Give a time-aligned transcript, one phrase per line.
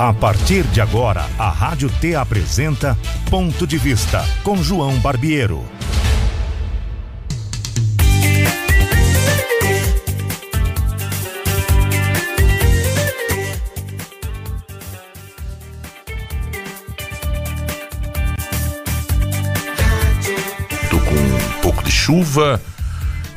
[0.00, 2.96] A partir de agora, a Rádio T apresenta
[3.28, 5.62] Ponto de Vista com João Barbiero.
[20.88, 22.58] Tô com um pouco de chuva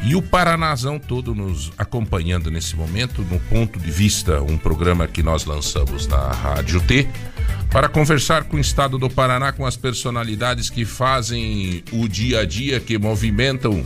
[0.06, 5.24] e o Paranazão todo nos acompanhando nesse momento, no Ponto de Vista, um programa que
[5.24, 7.08] nós lançamos na Rádio T,
[7.72, 12.46] para conversar com o estado do Paraná, com as personalidades que fazem o dia a
[12.46, 13.86] dia, que movimentam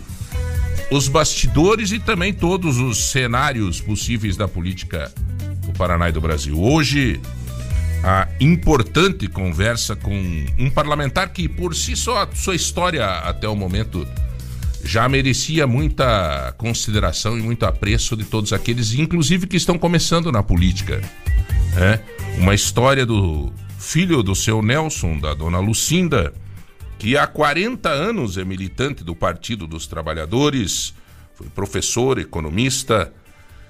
[0.89, 5.11] os bastidores e também todos os cenários possíveis da política
[5.65, 6.59] do Paraná e do Brasil.
[6.59, 7.21] Hoje,
[8.03, 14.07] a importante conversa com um parlamentar que, por si só, sua história até o momento
[14.83, 20.43] já merecia muita consideração e muito apreço de todos aqueles, inclusive que estão começando na
[20.43, 21.01] política.
[21.75, 21.99] É
[22.37, 26.33] uma história do filho do seu Nelson, da dona Lucinda,
[26.97, 30.93] que há 40 anos é militante do Partido dos Trabalhadores,
[31.35, 33.13] foi professor, economista,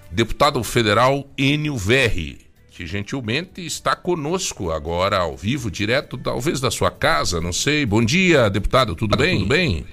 [0.10, 6.92] deputado federal Enio Verri, que gentilmente está conosco agora ao vivo, direto talvez da sua
[6.92, 7.86] casa, não sei.
[7.86, 9.40] Bom dia, deputado, tudo bem?
[9.40, 9.86] Tudo bem?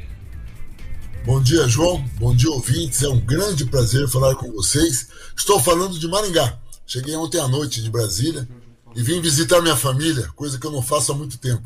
[1.25, 2.05] Bom dia, João.
[2.19, 3.03] Bom dia, ouvintes.
[3.03, 5.09] É um grande prazer falar com vocês.
[5.35, 6.59] Estou falando de Maringá.
[6.87, 8.47] Cheguei ontem à noite de Brasília
[8.95, 11.63] e vim visitar minha família, coisa que eu não faço há muito tempo.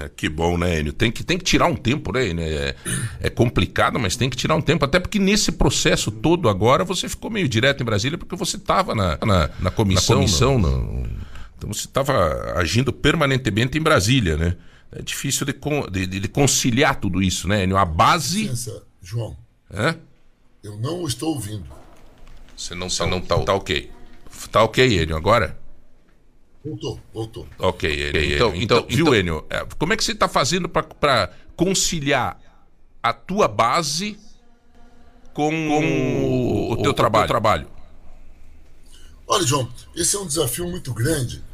[0.00, 0.92] É, que bom, né, Enio?
[0.92, 2.44] Tem que, tem que tirar um tempo, né, Enio?
[2.44, 2.74] É,
[3.20, 4.84] é, complicado, mas tem que tirar um tempo.
[4.84, 8.92] Até porque nesse processo todo agora você ficou meio direto em Brasília porque você estava
[8.92, 10.16] na, na, na, comissão.
[10.16, 10.78] Na comissão no...
[10.78, 11.08] No...
[11.56, 14.56] Então você estava agindo permanentemente em Brasília, né?
[14.90, 17.76] É difícil de, de, de conciliar tudo isso, né, Enio?
[17.76, 18.48] A base.
[18.48, 19.36] Licença João.
[19.72, 19.96] Hã?
[20.64, 21.64] Eu não estou ouvindo.
[22.56, 23.92] Você não, tá, não tá, tá ok.
[24.50, 25.56] Tá ok, Enio, agora?
[26.64, 27.46] Voltou, voltou.
[27.56, 28.34] Ok, Enio.
[28.34, 29.46] Então, então, então, viu, Enio?
[29.48, 32.40] É, como é que você está fazendo para conciliar
[33.00, 34.18] a tua base
[35.32, 37.24] com, com o, o, teu o, trabalho?
[37.24, 37.68] O teu trabalho?
[39.28, 41.44] Olha, João, esse é um desafio muito grande,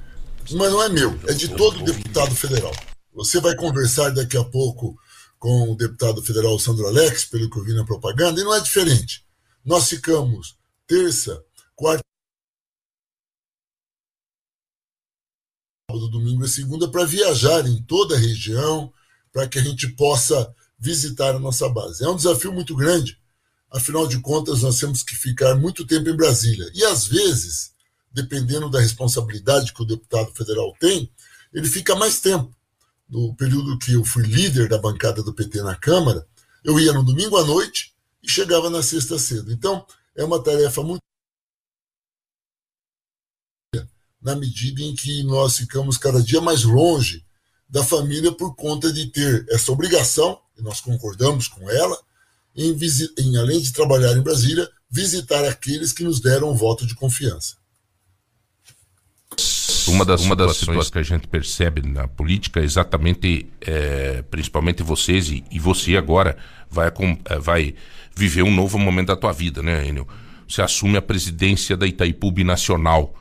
[0.52, 2.72] mas não é meu, é de todo deputado federal.
[3.12, 4.96] Você vai conversar daqui a pouco
[5.42, 8.60] com o deputado federal Sandro Alex, pelo que eu vi na propaganda, e não é
[8.60, 9.26] diferente.
[9.64, 11.44] Nós ficamos terça,
[11.74, 12.00] quarta,
[15.90, 18.92] domingo e segunda para viajar em toda a região,
[19.32, 22.04] para que a gente possa visitar a nossa base.
[22.04, 23.18] É um desafio muito grande,
[23.68, 26.70] afinal de contas, nós temos que ficar muito tempo em Brasília.
[26.72, 27.72] E às vezes,
[28.12, 31.10] dependendo da responsabilidade que o deputado federal tem,
[31.52, 32.54] ele fica mais tempo
[33.12, 36.26] no período que eu fui líder da bancada do PT na Câmara,
[36.64, 37.92] eu ia no domingo à noite
[38.22, 39.52] e chegava na sexta cedo.
[39.52, 39.86] Então,
[40.16, 41.02] é uma tarefa muito
[44.20, 47.22] na medida em que nós ficamos cada dia mais longe
[47.68, 51.98] da família por conta de ter essa obrigação, e nós concordamos com ela,
[52.56, 52.74] em,
[53.18, 57.56] em além de trabalhar em Brasília, visitar aqueles que nos deram o voto de confiança.
[59.88, 64.82] Uma das, uma das situações que a gente percebe na política é exatamente, é, principalmente
[64.82, 66.36] vocês e, e, você agora
[66.70, 66.92] vai,
[67.24, 67.74] é, vai
[68.14, 70.06] viver um novo momento da tua vida, né, Enio?
[70.48, 73.14] Você assume a presidência da Itaipu Binacional.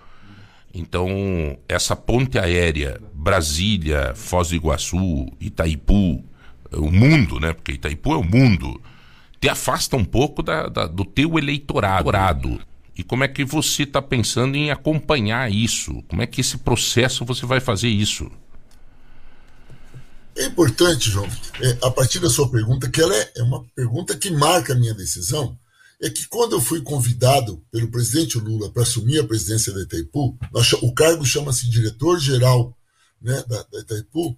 [0.74, 6.24] Então, essa ponte aérea Brasília, Foz do Iguaçu, Itaipu,
[6.74, 7.54] o mundo, né?
[7.54, 8.82] Porque Itaipu é o mundo.
[9.40, 12.04] Te afasta um pouco da, da do teu eleitorado.
[12.98, 16.04] E como é que você está pensando em acompanhar isso?
[16.08, 18.30] Como é que esse processo você vai fazer isso?
[20.36, 21.28] É importante, João,
[21.62, 24.76] é, a partir da sua pergunta, que ela é, é uma pergunta que marca a
[24.76, 25.58] minha decisão,
[26.02, 30.38] é que quando eu fui convidado pelo presidente Lula para assumir a presidência da Itaipu,
[30.82, 32.76] o cargo chama-se diretor-geral
[33.22, 34.36] né, da, da Itaipu,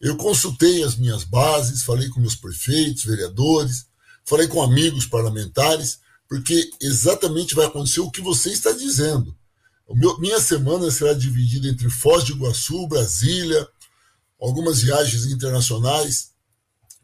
[0.00, 3.86] eu consultei as minhas bases, falei com meus prefeitos, vereadores,
[4.24, 9.36] falei com amigos parlamentares, porque exatamente vai acontecer o que você está dizendo.
[9.90, 13.66] Meu, minha semana será dividida entre Foz do Iguaçu, Brasília,
[14.38, 16.32] algumas viagens internacionais,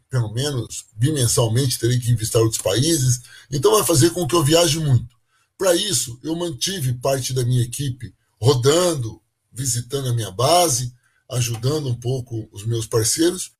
[0.09, 4.79] pelo menos bimensalmente terei que visitar outros países, então vai fazer com que eu viaje
[4.79, 5.15] muito.
[5.57, 10.93] Para isso, eu mantive parte da minha equipe rodando, visitando a minha base,
[11.31, 13.51] ajudando um pouco os meus parceiros.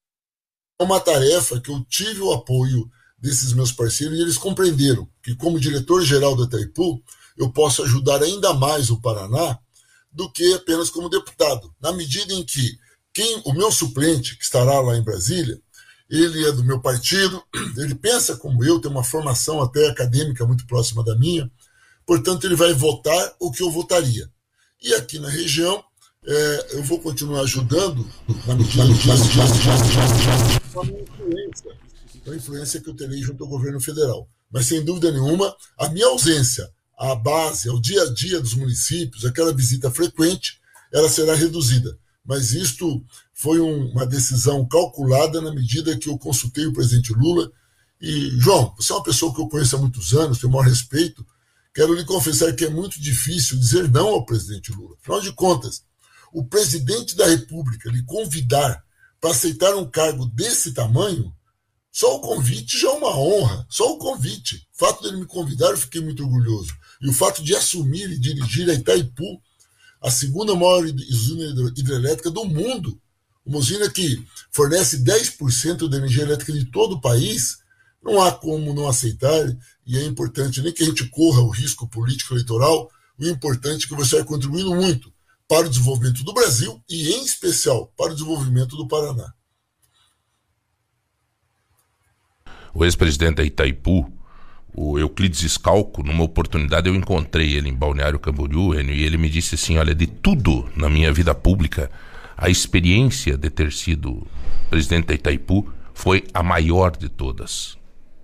[0.79, 5.35] É uma tarefa que eu tive o apoio desses meus parceiros e eles compreenderam que,
[5.35, 7.01] como diretor-geral da Itaipu,
[7.37, 9.57] eu posso ajudar ainda mais o Paraná
[10.11, 12.77] do que apenas como deputado, na medida em que
[13.13, 15.59] quem o meu suplente, que estará lá em Brasília,
[16.09, 17.41] ele é do meu partido,
[17.77, 21.49] ele pensa como eu, tem uma formação até acadêmica muito próxima da minha,
[22.05, 24.29] portanto, ele vai votar o que eu votaria.
[24.81, 25.83] E aqui na região,
[26.27, 28.07] é, eu vou continuar ajudando
[28.45, 28.83] na medida
[32.31, 34.29] a influência que eu terei junto ao governo federal.
[34.51, 39.25] Mas, sem dúvida nenhuma, a minha ausência à base, ao dia a dia dos municípios,
[39.25, 40.59] aquela visita frequente,
[40.93, 41.97] ela será reduzida.
[42.23, 47.51] Mas isto foi um, uma decisão calculada na medida que eu consultei o presidente Lula.
[48.01, 50.67] E, João, você é uma pessoa que eu conheço há muitos anos, tenho o maior
[50.67, 51.25] respeito.
[51.73, 54.95] Quero lhe confessar que é muito difícil dizer não ao presidente Lula.
[55.01, 55.83] Afinal de contas,
[56.31, 58.83] o presidente da República lhe convidar
[59.19, 61.33] para aceitar um cargo desse tamanho,
[61.95, 64.67] só o convite já é uma honra, só o convite.
[64.75, 66.73] O fato dele me convidar, eu fiquei muito orgulhoso.
[67.01, 69.41] E o fato de assumir e dirigir a Itaipu,
[70.01, 72.99] a segunda maior usina hidrelétrica do mundo,
[73.45, 74.21] uma usina que
[74.51, 77.59] fornece 10% da energia elétrica de todo o país,
[78.03, 79.57] não há como não aceitar,
[79.87, 83.87] e é importante nem que a gente corra o risco político eleitoral, o importante é
[83.87, 85.13] que você vai contribuindo muito
[85.47, 89.33] para o desenvolvimento do Brasil e, em especial, para o desenvolvimento do Paraná.
[92.75, 94.11] O ex-presidente da Itaipu,
[94.73, 99.55] o Euclides Scalco, numa oportunidade eu encontrei ele em Balneário Camboriú e ele me disse
[99.55, 101.89] assim: Olha, de tudo na minha vida pública,
[102.35, 104.27] a experiência de ter sido
[104.69, 107.77] presidente da Itaipu foi a maior de todas.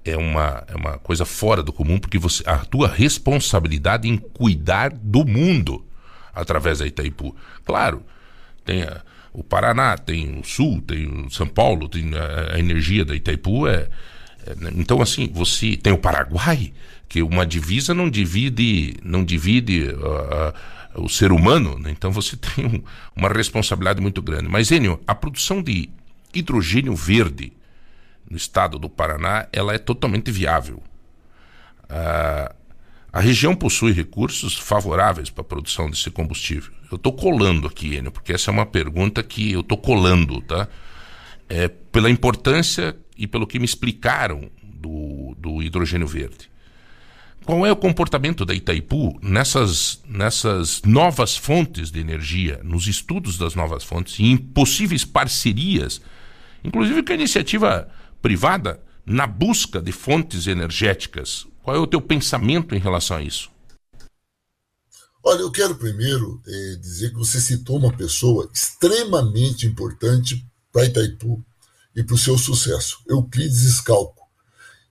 [0.04, 4.92] É uma, é uma coisa fora do comum, porque você, a tua responsabilidade em cuidar
[4.92, 5.86] do mundo
[6.36, 7.34] através da Itaipu.
[7.64, 8.04] Claro,
[8.66, 9.02] tem a,
[9.32, 13.66] o Paraná, tem o Sul, tem o São Paulo, tem a, a energia da Itaipu.
[13.66, 13.88] É,
[14.76, 16.74] então, assim, você tem o Paraguai,
[17.08, 20.54] que uma divisa não divide, não divide uh,
[20.96, 21.92] o ser humano, né?
[21.92, 22.84] então você tem um,
[23.16, 24.48] uma responsabilidade muito grande.
[24.48, 25.90] Mas, Enio, a produção de
[26.34, 27.54] hidrogênio verde
[28.30, 30.82] no estado do Paraná, ela é totalmente viável.
[31.90, 32.56] Uh,
[33.12, 36.72] a região possui recursos favoráveis para a produção desse combustível.
[36.90, 40.68] Eu estou colando aqui, Enio, porque essa é uma pergunta que eu estou colando, tá?
[41.50, 46.50] É, pela importância e pelo que me explicaram do, do hidrogênio verde.
[47.46, 53.56] Qual é o comportamento da Itaipu nessas, nessas novas fontes de energia, nos estudos das
[53.56, 56.02] novas fontes e em possíveis parcerias,
[56.64, 57.90] inclusive com a iniciativa
[58.22, 63.50] privada, na busca de fontes energéticas qual é o teu pensamento em relação a isso?
[65.24, 71.44] Olha, eu quero primeiro é, dizer que você citou uma pessoa extremamente importante para Itaipu
[71.96, 74.28] e para o seu sucesso, Euclides Scalco.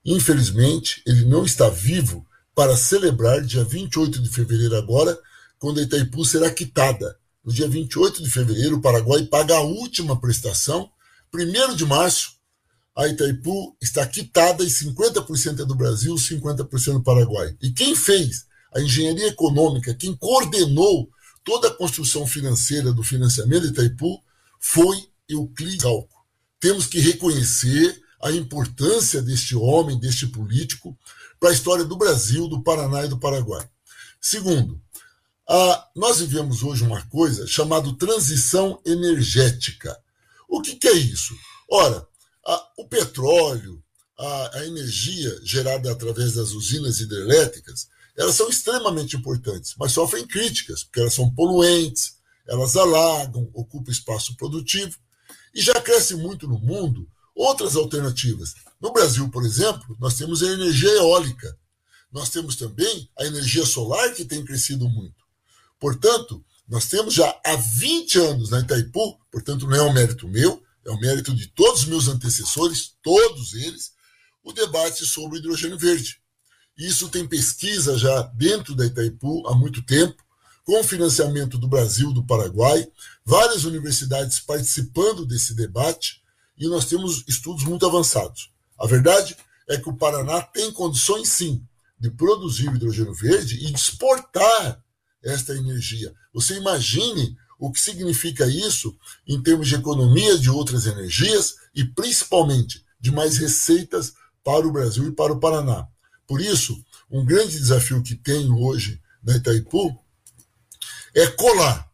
[0.04, 5.18] Infelizmente, ele não está vivo para celebrar dia 28 de fevereiro agora,
[5.58, 7.16] quando a Itaipu será quitada.
[7.44, 10.90] No dia 28 de fevereiro, o Paraguai paga a última prestação.
[11.32, 12.32] 1 de março,
[12.96, 17.56] a Itaipu está quitada e 50% é do Brasil, 50% do Paraguai.
[17.62, 21.08] E quem fez a engenharia econômica, quem coordenou
[21.44, 24.22] toda a construção financeira do financiamento de Itaipu
[24.58, 26.19] foi Euclides Galco.
[26.60, 30.96] Temos que reconhecer a importância deste homem, deste político,
[31.40, 33.66] para a história do Brasil, do Paraná e do Paraguai.
[34.20, 34.80] Segundo,
[35.48, 39.98] a, nós vivemos hoje uma coisa chamada transição energética.
[40.46, 41.34] O que, que é isso?
[41.70, 42.06] Ora,
[42.76, 43.82] o petróleo,
[44.18, 50.84] a, a energia gerada através das usinas hidrelétricas, elas são extremamente importantes, mas sofrem críticas,
[50.84, 54.98] porque elas são poluentes, elas alagam, ocupam espaço produtivo,
[55.54, 58.54] e já cresce muito no mundo outras alternativas.
[58.80, 61.58] No Brasil, por exemplo, nós temos a energia eólica,
[62.12, 65.24] nós temos também a energia solar, que tem crescido muito.
[65.78, 70.62] Portanto, nós temos já há 20 anos na Itaipu, portanto, não é um mérito meu,
[70.84, 73.92] é o mérito de todos os meus antecessores, todos eles,
[74.42, 76.20] o debate sobre o hidrogênio verde.
[76.76, 80.22] Isso tem pesquisa já dentro da Itaipu há muito tempo,
[80.70, 82.86] com financiamento do Brasil, do Paraguai,
[83.24, 86.22] várias universidades participando desse debate,
[86.56, 88.52] e nós temos estudos muito avançados.
[88.78, 89.36] A verdade
[89.68, 91.60] é que o Paraná tem condições, sim,
[91.98, 94.80] de produzir hidrogênio verde e de exportar
[95.24, 96.14] esta energia.
[96.32, 98.96] Você imagine o que significa isso
[99.26, 105.08] em termos de economia de outras energias e principalmente de mais receitas para o Brasil
[105.08, 105.88] e para o Paraná.
[106.28, 109.98] Por isso, um grande desafio que tenho hoje na Itaipu
[111.14, 111.88] é colar.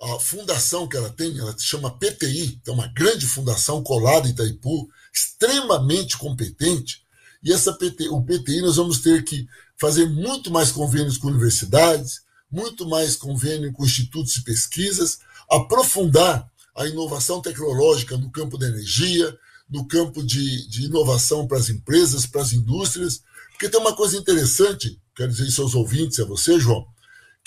[0.00, 4.30] A fundação que ela tem, ela se chama PTI, é uma grande fundação colada em
[4.30, 7.02] Itaipu, extremamente competente,
[7.42, 12.20] e essa PT, o PTI nós vamos ter que fazer muito mais convênios com universidades,
[12.50, 15.18] muito mais convênio com institutos de pesquisas,
[15.50, 19.36] aprofundar a inovação tecnológica no campo da energia,
[19.68, 24.16] no campo de, de inovação para as empresas, para as indústrias, porque tem uma coisa
[24.16, 26.86] interessante, quero dizer isso aos ouvintes, a você, João,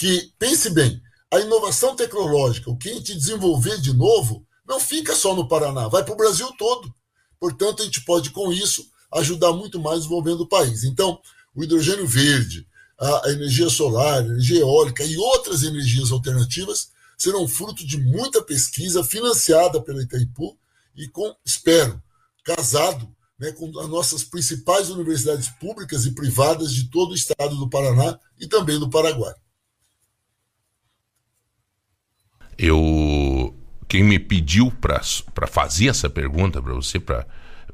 [0.01, 5.15] que pense bem, a inovação tecnológica, o que a gente desenvolver de novo, não fica
[5.15, 6.91] só no Paraná, vai para o Brasil todo.
[7.39, 10.85] Portanto, a gente pode, com isso, ajudar muito mais desenvolvendo o país.
[10.85, 11.21] Então,
[11.53, 12.67] o hidrogênio verde,
[12.99, 19.03] a energia solar, a energia eólica e outras energias alternativas serão fruto de muita pesquisa
[19.03, 20.57] financiada pela Itaipu
[20.95, 22.01] e com, espero,
[22.43, 27.69] casado né, com as nossas principais universidades públicas e privadas de todo o estado do
[27.69, 29.35] Paraná e também do Paraguai.
[32.61, 33.55] Eu
[33.87, 37.25] quem me pediu para fazer essa pergunta para você, para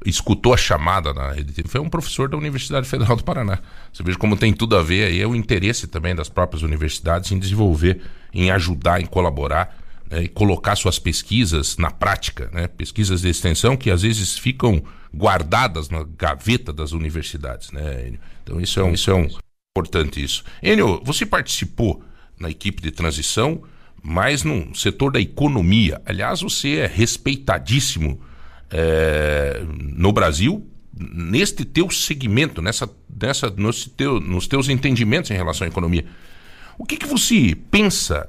[0.04, 3.58] escutou a chamada na rede foi um professor da Universidade Federal do Paraná.
[3.92, 7.30] Você veja como tem tudo a ver aí, é o interesse também das próprias universidades
[7.32, 8.00] em desenvolver,
[8.32, 9.76] em ajudar, em colaborar
[10.10, 14.82] né, e colocar suas pesquisas na prática, né, pesquisas de extensão que às vezes ficam
[15.14, 17.70] guardadas na gaveta das universidades.
[17.70, 18.14] Né?
[18.42, 19.28] Então isso é, um, isso é um
[19.76, 20.44] importante isso.
[20.62, 22.02] Enio, você participou
[22.38, 23.62] na equipe de transição,
[24.02, 26.00] mas no setor da economia.
[26.04, 28.20] Aliás, você é respeitadíssimo
[28.70, 30.66] é, no Brasil
[31.00, 32.90] neste teu segmento, nessa,
[33.20, 36.04] nessa, nos, teu, nos teus entendimentos em relação à economia.
[36.76, 38.28] O que, que você pensa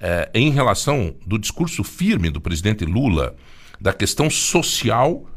[0.00, 3.34] é, em relação do discurso firme do presidente Lula
[3.80, 5.28] da questão social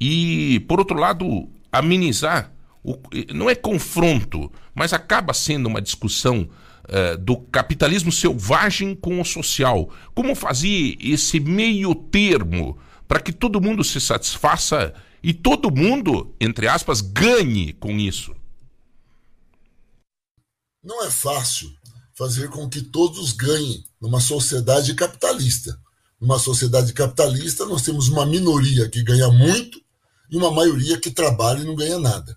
[0.00, 2.96] e, por outro lado, amenizar o,
[3.34, 6.48] não é confronto, mas acaba sendo uma discussão
[6.88, 9.90] é, do capitalismo selvagem com o social.
[10.14, 16.66] Como fazer esse meio termo para que todo mundo se satisfaça e todo mundo, entre
[16.66, 18.34] aspas, ganhe com isso?
[20.82, 21.70] Não é fácil
[22.14, 25.78] fazer com que todos ganhem numa sociedade capitalista.
[26.20, 29.80] Numa sociedade capitalista, nós temos uma minoria que ganha muito
[30.30, 32.36] e uma maioria que trabalha e não ganha nada.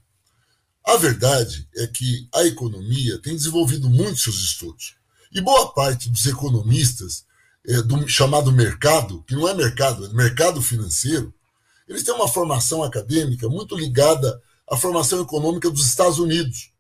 [0.84, 4.96] A verdade é que a economia tem desenvolvido muito seus estudos.
[5.32, 7.26] E boa parte dos economistas
[7.66, 11.34] é, do chamado mercado, que não é mercado, é mercado financeiro,
[11.88, 16.72] eles têm uma formação acadêmica muito ligada à formação econômica dos Estados Unidos.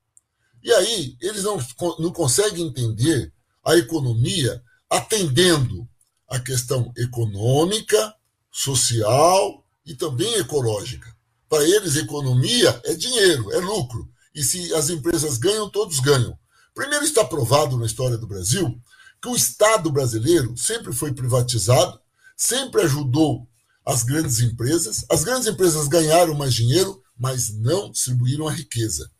[0.63, 1.57] E aí, eles não,
[1.99, 3.31] não conseguem entender
[3.63, 5.87] a economia atendendo
[6.27, 8.13] a questão econômica,
[8.51, 11.15] social e também ecológica.
[11.51, 14.09] Para eles, economia é dinheiro, é lucro.
[14.33, 16.39] E se as empresas ganham, todos ganham.
[16.73, 18.81] Primeiro, está provado na história do Brasil
[19.21, 21.99] que o Estado brasileiro sempre foi privatizado,
[22.37, 23.45] sempre ajudou
[23.85, 25.03] as grandes empresas.
[25.09, 29.11] As grandes empresas ganharam mais dinheiro, mas não distribuíram a riqueza.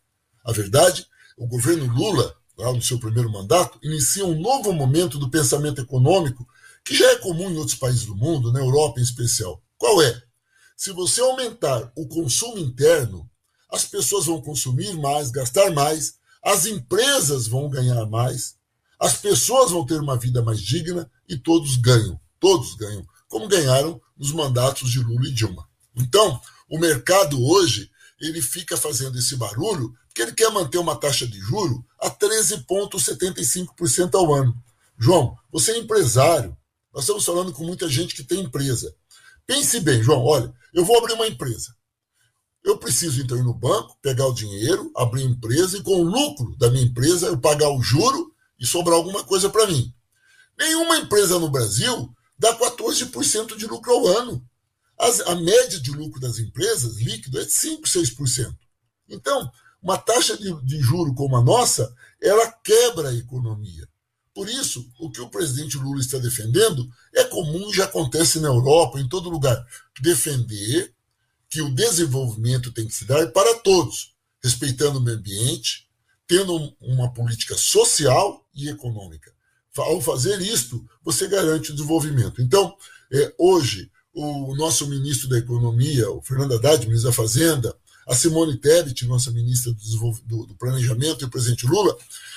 [0.46, 1.06] A verdade,
[1.38, 6.48] o governo Lula, lá no seu primeiro mandato, inicia um novo momento do pensamento econômico
[6.86, 9.62] que já é comum em outros países do mundo, na Europa em especial.
[9.78, 10.31] Qual é?
[10.82, 13.30] Se você aumentar o consumo interno,
[13.72, 18.56] as pessoas vão consumir mais, gastar mais, as empresas vão ganhar mais,
[19.00, 22.20] as pessoas vão ter uma vida mais digna e todos ganham.
[22.40, 25.70] Todos ganham, como ganharam nos mandatos de Lula e Dilma.
[25.96, 31.28] Então, o mercado hoje ele fica fazendo esse barulho porque ele quer manter uma taxa
[31.28, 34.56] de juro a 13,75% ao ano.
[34.98, 36.58] João, você é empresário.
[36.92, 38.92] Nós estamos falando com muita gente que tem empresa.
[39.52, 41.76] Pense bem, João, olha, eu vou abrir uma empresa.
[42.64, 46.56] Eu preciso então ir no banco, pegar o dinheiro, abrir empresa e com o lucro
[46.56, 49.94] da minha empresa eu pagar o juro e sobrar alguma coisa para mim.
[50.58, 54.42] Nenhuma empresa no Brasil dá 14% de lucro ao ano.
[54.98, 58.56] As, a média de lucro das empresas, líquido, é de 5%, 6%.
[59.10, 59.52] Então,
[59.84, 63.86] uma taxa de, de juro como a nossa, ela quebra a economia.
[64.34, 69.00] Por isso, o que o presidente Lula está defendendo é comum, já acontece na Europa,
[69.00, 69.66] em todo lugar.
[70.02, 70.94] Defender
[71.50, 75.88] que o desenvolvimento tem que se dar para todos, respeitando o meio ambiente,
[76.26, 79.34] tendo uma política social e econômica.
[79.78, 82.42] Ao fazer isto, você garante o desenvolvimento.
[82.42, 82.76] Então,
[83.12, 87.76] é, hoje, o nosso ministro da Economia, o Fernando Haddad, ministro da Fazenda,
[88.08, 91.94] a Simone Tebet, nossa ministra do, do, do Planejamento, e o presidente Lula.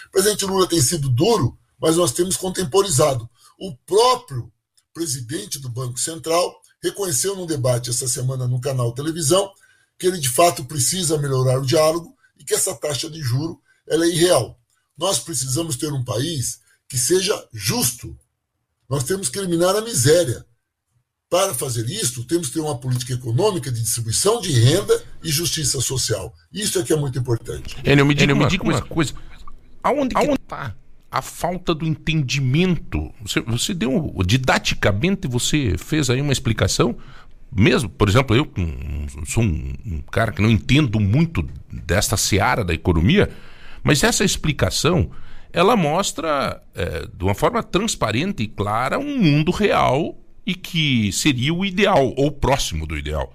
[0.09, 3.29] O presidente Lula tem sido duro, mas nós temos contemporizado.
[3.61, 4.51] O próprio
[4.95, 9.53] presidente do Banco Central reconheceu num debate essa semana no canal televisão
[9.99, 14.07] que ele de fato precisa melhorar o diálogo e que essa taxa de juro ela
[14.07, 14.59] é irreal.
[14.97, 18.19] Nós precisamos ter um país que seja justo.
[18.89, 20.43] Nós temos que eliminar a miséria.
[21.29, 25.83] Para fazer isso, temos que ter uma política econômica de distribuição de renda e justiça
[25.83, 26.33] social.
[26.51, 27.77] Isso é que é muito importante.
[27.85, 29.13] Enio, me diga, Enio, me diga uma, coisa.
[29.83, 30.75] Aonde está
[31.15, 33.13] a falta do entendimento?
[33.23, 36.97] Você, você deu, didaticamente, você fez aí uma explicação
[37.57, 38.51] mesmo, por exemplo, eu
[39.27, 43.31] sou um, um, cara que não entendo muito desta seara da economia,
[43.81, 45.09] mas essa explicação
[45.53, 51.55] ela mostra é, de uma forma transparente e clara um mundo real e que seria
[51.55, 53.33] o ideal, ou próximo do ideal.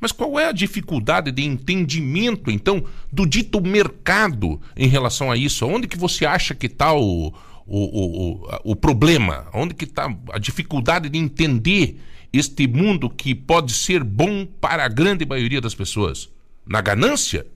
[0.00, 5.66] Mas qual é a dificuldade de entendimento, então, do dito mercado em relação a isso?
[5.66, 7.34] Onde que você acha que está o,
[7.66, 9.46] o, o, o, problema?
[9.52, 12.00] Onde que está a dificuldade de entender
[12.32, 16.30] este mundo que pode ser bom para a grande maioria das pessoas?
[16.66, 17.46] Na ganância?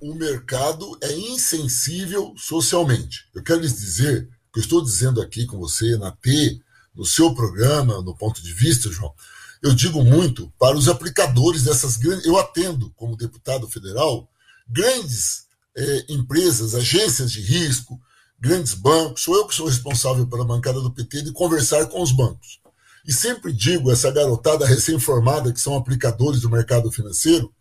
[0.00, 3.24] O mercado é insensível socialmente.
[3.34, 6.60] Eu quero lhes dizer, que eu estou dizendo aqui com você na T,
[6.94, 9.12] no seu programa, no ponto de vista, João,
[9.62, 12.26] eu digo muito para os aplicadores dessas grandes.
[12.26, 14.28] Eu atendo, como deputado federal,
[14.68, 15.46] grandes
[15.76, 18.00] é, empresas, agências de risco,
[18.38, 19.22] grandes bancos.
[19.22, 22.60] Sou eu que sou responsável pela bancada do PT de conversar com os bancos.
[23.06, 27.52] E sempre digo essa garotada recém-formada, que são aplicadores do mercado financeiro,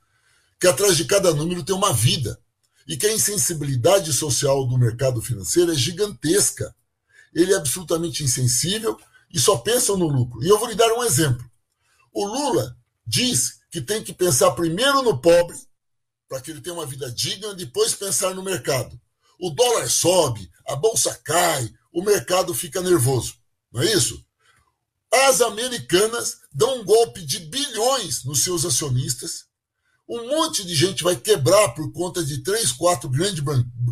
[0.60, 2.40] que atrás de cada número tem uma vida.
[2.88, 6.76] E que a insensibilidade social do mercado financeiro é gigantesca.
[7.34, 8.98] Ele é absolutamente insensível
[9.34, 10.44] e só pensa no lucro.
[10.44, 11.44] E eu vou lhe dar um exemplo.
[12.16, 15.58] O Lula diz que tem que pensar primeiro no pobre,
[16.30, 18.98] para que ele tenha uma vida digna, depois pensar no mercado.
[19.38, 23.34] O dólar sobe, a bolsa cai, o mercado fica nervoso.
[23.70, 24.26] Não é isso?
[25.12, 29.46] As americanas dão um golpe de bilhões nos seus acionistas.
[30.08, 33.44] Um monte de gente vai quebrar por conta de três, quatro grandes,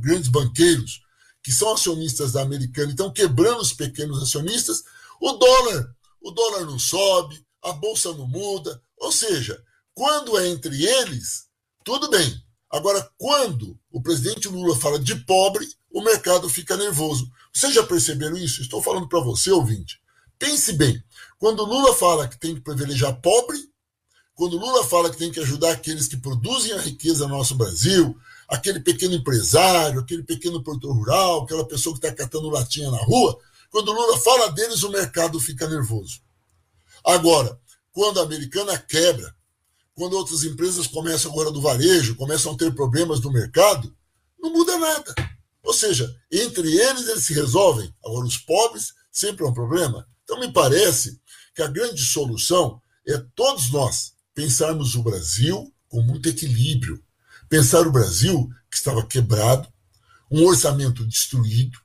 [0.02, 1.02] grandes banqueiros
[1.44, 4.82] que são acionistas da americana e estão quebrando os pequenos acionistas.
[5.20, 8.82] O dólar, o dólar não sobe, a bolsa não muda.
[8.98, 11.48] Ou seja, quando é entre eles,
[11.84, 12.42] tudo bem.
[12.70, 17.30] Agora, quando o presidente Lula fala de pobre, o mercado fica nervoso.
[17.54, 18.62] Vocês já perceberam isso?
[18.62, 20.02] Estou falando para você, ouvinte.
[20.40, 21.02] Pense bem.
[21.38, 23.58] Quando Lula fala que tem que privilegiar pobre,
[24.34, 28.18] quando Lula fala que tem que ajudar aqueles que produzem a riqueza no nosso Brasil,
[28.48, 33.38] aquele pequeno empresário, aquele pequeno produtor rural, aquela pessoa que está catando latinha na rua,
[33.70, 36.22] quando Lula fala deles, o mercado fica nervoso.
[37.04, 37.60] Agora,
[37.92, 39.36] quando a americana quebra,
[39.94, 43.96] quando outras empresas começam agora do varejo, começam a ter problemas no mercado,
[44.40, 45.14] não muda nada.
[45.62, 47.94] Ou seja, entre eles eles se resolvem.
[48.04, 50.08] Agora, os pobres sempre é um problema.
[50.24, 51.20] Então, me parece
[51.54, 57.02] que a grande solução é todos nós pensarmos o Brasil com muito equilíbrio.
[57.48, 59.72] Pensar o Brasil que estava quebrado,
[60.32, 61.78] um orçamento destruído,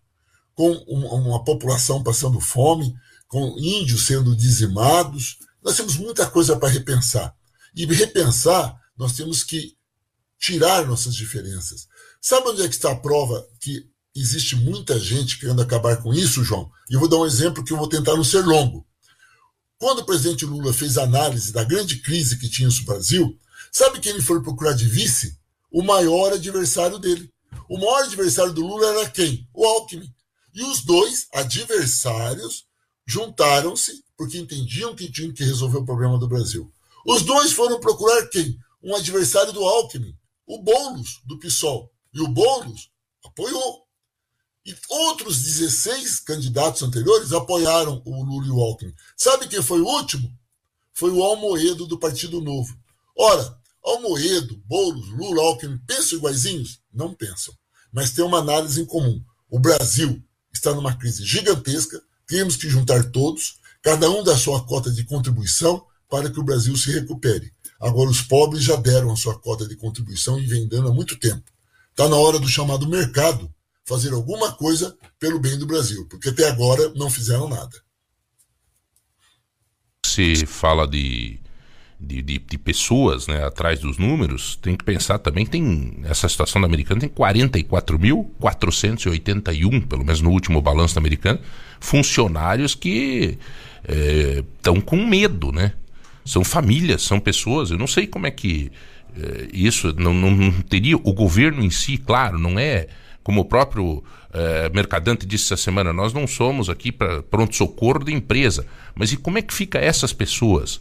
[0.54, 2.96] com uma população passando fome,
[3.28, 5.38] com índios sendo dizimados.
[5.62, 7.34] Nós temos muita coisa para repensar.
[7.76, 9.76] E repensar, nós temos que
[10.38, 11.86] tirar nossas diferenças.
[12.20, 16.42] Sabe onde é que está a prova que existe muita gente querendo acabar com isso,
[16.42, 16.70] João?
[16.90, 18.86] E eu vou dar um exemplo que eu vou tentar não ser longo.
[19.78, 23.38] Quando o presidente Lula fez análise da grande crise que tinha no Brasil,
[23.70, 25.38] sabe quem ele foi procurar de vice?
[25.70, 27.30] O maior adversário dele.
[27.68, 29.46] O maior adversário do Lula era quem?
[29.54, 30.12] O Alckmin.
[30.54, 32.67] E os dois adversários
[33.08, 36.70] juntaram-se porque entendiam que tinham que resolver o problema do Brasil.
[37.06, 38.58] Os dois foram procurar quem?
[38.82, 40.14] Um adversário do Alckmin,
[40.46, 41.90] o Boulos, do PSOL.
[42.12, 42.90] E o Boulos
[43.24, 43.86] apoiou.
[44.66, 48.94] E outros 16 candidatos anteriores apoiaram o Lula e o Alckmin.
[49.16, 50.30] Sabe quem foi o último?
[50.92, 52.76] Foi o Almoedo, do Partido Novo.
[53.16, 56.80] Ora, Almoedo, Boulos, Lula, Alckmin pensam iguaizinhos?
[56.92, 57.54] Não pensam.
[57.90, 59.24] Mas tem uma análise em comum.
[59.48, 64.90] O Brasil está numa crise gigantesca, temos que juntar todos, cada um da sua cota
[64.90, 67.52] de contribuição para que o Brasil se recupere.
[67.80, 71.18] Agora, os pobres já deram a sua cota de contribuição e vem dando há muito
[71.18, 71.50] tempo.
[71.90, 73.52] Está na hora do chamado mercado
[73.84, 77.82] fazer alguma coisa pelo bem do Brasil, porque até agora não fizeram nada.
[80.04, 81.40] Se fala de
[82.00, 86.60] de, de, de, pessoas né, atrás dos números, tem que pensar também tem essa situação
[86.60, 91.40] da americana tem 44.481, pelo menos no último balanço da americana,
[91.80, 93.36] funcionários que
[94.56, 95.72] estão é, com medo, né?
[96.24, 97.70] São famílias, são pessoas.
[97.70, 98.70] Eu não sei como é que
[99.16, 102.86] é, isso não, não, não, teria o governo em si, claro, não é
[103.22, 108.04] como o próprio é, Mercadante disse essa semana, nós não somos aqui para pronto socorro
[108.04, 110.80] de empresa, mas e como é que fica essas pessoas?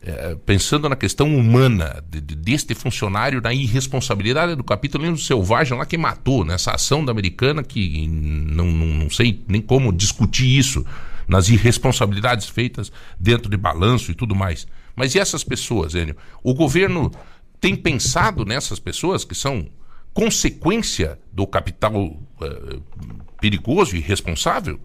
[0.00, 5.84] É, pensando na questão humana de, de, deste funcionário, na irresponsabilidade do capitalismo selvagem lá
[5.84, 10.84] que matou, nessa ação da americana que não, não, não sei nem como discutir isso,
[11.26, 14.66] nas irresponsabilidades feitas dentro de balanço e tudo mais.
[14.96, 16.16] Mas e essas pessoas, Enio?
[16.42, 17.12] O governo
[17.60, 19.68] tem pensado nessas pessoas que são
[20.14, 22.82] consequência do capital uh,
[23.40, 24.80] perigoso e irresponsável?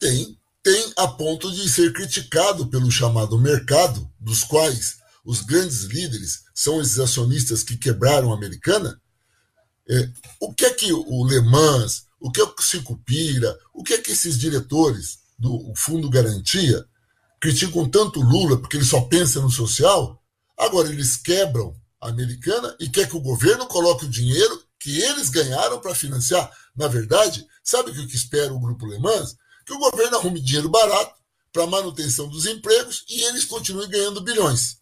[0.00, 6.44] Tem, tem a ponto de ser criticado pelo chamado mercado, dos quais os grandes líderes
[6.54, 9.00] são esses acionistas que quebraram a americana,
[9.86, 10.08] É,
[10.40, 13.92] o que é que o Le Mans, o que é que o Cicupira, o que
[13.92, 16.86] é que esses diretores do Fundo Garantia
[17.38, 20.18] criticam tanto Lula porque ele só pensa no social?
[20.56, 25.28] Agora eles quebram a americana e quer que o governo coloque o dinheiro que eles
[25.28, 26.50] ganharam para financiar.
[26.74, 29.36] Na verdade, sabe o que espera o Grupo Le Mans?
[29.64, 31.14] Que o governo arrume dinheiro barato
[31.52, 34.76] para manutenção dos empregos e eles continuem ganhando bilhões.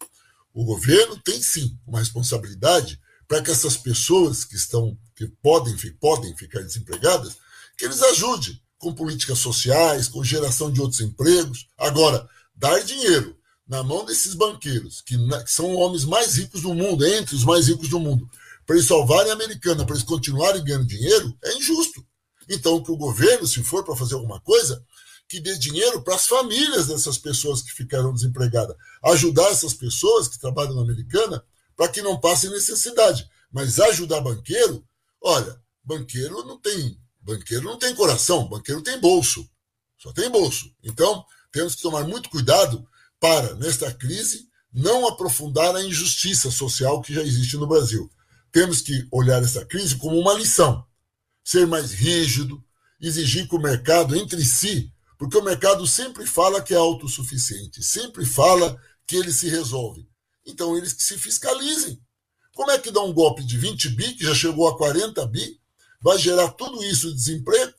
[0.55, 6.37] O governo tem sim uma responsabilidade para que essas pessoas que estão que podem, podem
[6.37, 7.37] ficar desempregadas,
[7.77, 11.69] que eles ajudem com políticas sociais, com geração de outros empregos.
[11.79, 15.17] Agora, dar dinheiro na mão desses banqueiros, que,
[15.47, 18.29] são homens mais ricos do mundo, entre os mais ricos do mundo,
[18.67, 22.05] para eles salvarem a americana, para eles continuarem ganhando dinheiro, é injusto.
[22.49, 24.85] Então, que o governo, se for para fazer alguma coisa,
[25.29, 28.77] que dê dinheiro para as famílias dessas pessoas que ficaram desempregadas.
[29.05, 31.43] Ajudar essas pessoas que trabalham na americana
[31.77, 33.27] para que não passem necessidade.
[33.51, 34.85] Mas ajudar banqueiro,
[35.21, 39.49] olha, banqueiro não tem, banqueiro não tem coração, banqueiro tem bolso.
[39.99, 40.71] Só tem bolso.
[40.83, 42.87] Então, temos que tomar muito cuidado
[43.21, 48.11] para, nesta crise, não aprofundar a injustiça social que já existe no Brasil.
[48.51, 50.85] Temos que olhar essa crise como uma lição.
[51.45, 52.63] Ser mais rígido,
[53.01, 58.27] exigir que o mercado entre si porque o mercado sempre fala que é autossuficiente, sempre
[58.27, 58.77] fala
[59.07, 60.05] que ele se resolve.
[60.45, 61.97] Então eles que se fiscalizem.
[62.53, 65.61] Como é que dá um golpe de 20 bi, que já chegou a 40 bi,
[66.01, 67.73] vai gerar tudo isso de desemprego,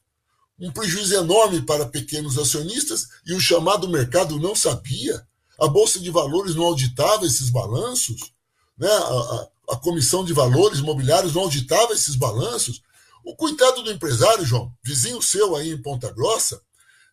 [0.57, 5.27] um prejuízo enorme para pequenos acionistas e o chamado mercado não sabia?
[5.59, 8.31] A Bolsa de Valores não auditava esses balanços?
[8.77, 8.87] Né?
[8.87, 12.81] A, a, a Comissão de Valores Mobiliários não auditava esses balanços?
[13.23, 16.61] O coitado do empresário, João, vizinho seu aí em Ponta Grossa,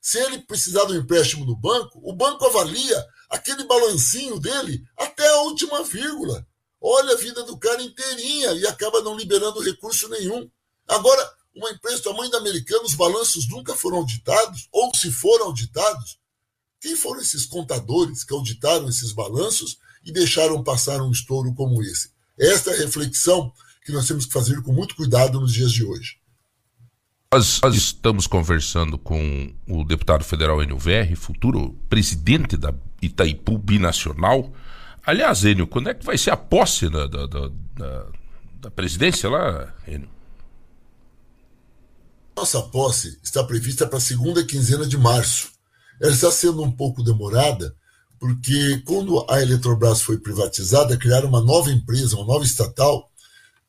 [0.00, 5.28] se ele precisar de um empréstimo no banco, o banco avalia aquele balancinho dele até
[5.28, 6.46] a última vírgula.
[6.80, 10.50] Olha a vida do cara inteirinha e acaba não liberando recurso nenhum.
[10.88, 15.46] Agora, uma empresa do tamanho da americana, os balanços nunca foram auditados, ou se foram
[15.46, 16.18] auditados,
[16.80, 22.10] quem foram esses contadores que auditaram esses balanços e deixaram passar um estouro como esse?
[22.38, 23.52] Esta é reflexão
[23.84, 26.18] que nós temos que fazer com muito cuidado nos dias de hoje.
[27.32, 34.52] Nós, nós, estamos conversando com o deputado federal Enio Verri, futuro presidente da Itaipu Binacional.
[35.06, 38.06] Aliás, Enio, quando é que vai ser a posse da, da, da,
[38.60, 40.08] da presidência lá, Enio?
[42.36, 45.50] Nossa posse está prevista para a segunda quinzena de março.
[46.00, 47.76] Ela está sendo um pouco demorada,
[48.18, 53.09] porque quando a Eletrobras foi privatizada, criaram uma nova empresa, uma nova estatal,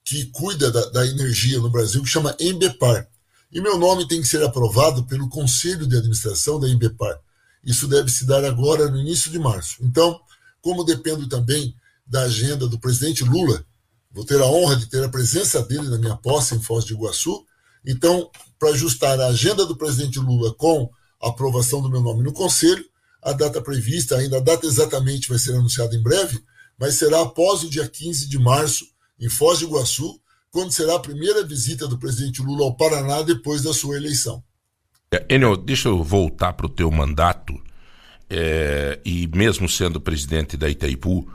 [0.04, 3.08] que cuida da, da energia no Brasil, que chama Embepar
[3.52, 7.20] e meu nome tem que ser aprovado pelo Conselho de Administração da Embepar.
[7.62, 9.76] Isso deve se dar agora no início de março.
[9.82, 10.22] Então,
[10.62, 11.76] como dependo também
[12.08, 13.66] da agenda do presidente Lula,
[14.10, 16.94] vou ter a honra de ter a presença dele na minha posse em Foz de
[16.94, 17.46] Iguaçu.
[17.86, 20.90] Então, para ajustar a agenda do presidente Lula com
[21.22, 22.86] a aprovação do meu nome no Conselho,
[23.22, 26.42] a data prevista, ainda a data exatamente vai ser anunciada em breve,
[26.80, 28.86] mas será após o dia 15 de março,
[29.22, 33.62] em Foz de Iguaçu, quando será a primeira visita do presidente Lula ao Paraná depois
[33.62, 34.44] da sua eleição.
[35.12, 37.62] É, Enio, deixa eu voltar para o teu mandato.
[38.30, 41.30] É, e mesmo sendo presidente da Itaipu,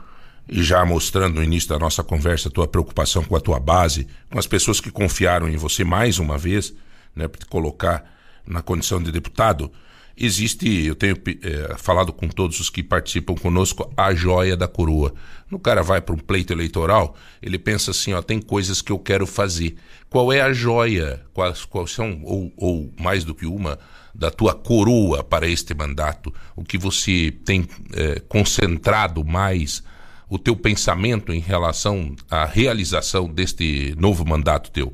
[0.49, 4.07] e já mostrando no início da nossa conversa a tua preocupação com a tua base,
[4.31, 6.73] com as pessoas que confiaram em você mais uma vez,
[7.15, 8.03] né, para te colocar
[8.45, 9.71] na condição de deputado,
[10.17, 15.13] existe, eu tenho é, falado com todos os que participam conosco, a joia da coroa.
[15.49, 18.99] No cara vai para um pleito eleitoral, ele pensa assim, ó, tem coisas que eu
[18.99, 19.77] quero fazer.
[20.09, 21.23] Qual é a joia?
[21.33, 23.77] Quais, quais são, ou, ou mais do que uma,
[24.13, 26.33] da tua coroa para este mandato?
[26.55, 29.83] O que você tem é, concentrado mais
[30.29, 34.93] o teu pensamento em relação à realização deste novo mandato teu?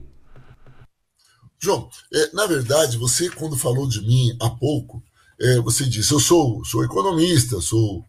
[1.63, 5.01] João, é, na verdade, você, quando falou de mim há pouco,
[5.39, 8.05] é, você disse, eu sou, sou economista, sou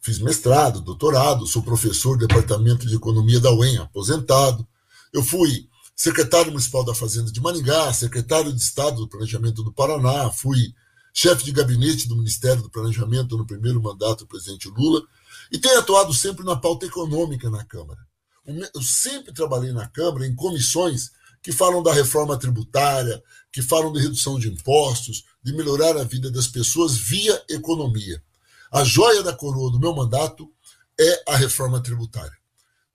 [0.00, 4.66] fiz mestrado, doutorado, sou professor do Departamento de Economia da UEM, aposentado.
[5.12, 10.30] Eu fui secretário municipal da Fazenda de Maringá, secretário de Estado do Planejamento do Paraná,
[10.30, 10.72] fui
[11.12, 15.02] chefe de gabinete do Ministério do Planejamento no primeiro mandato do presidente Lula
[15.50, 17.98] e tenho atuado sempre na pauta econômica na Câmara.
[18.46, 21.10] Eu sempre trabalhei na Câmara em comissões
[21.42, 26.28] que falam da reforma tributária, que falam de redução de impostos, de melhorar a vida
[26.28, 28.20] das pessoas via economia.
[28.68, 30.50] A joia da coroa do meu mandato
[30.98, 32.36] é a reforma tributária.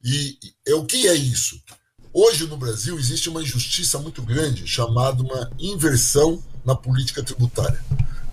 [0.04, 0.38] E
[0.68, 1.62] é o que é isso?
[2.12, 7.82] Hoje no Brasil existe uma injustiça muito grande chamada uma inversão na política tributária.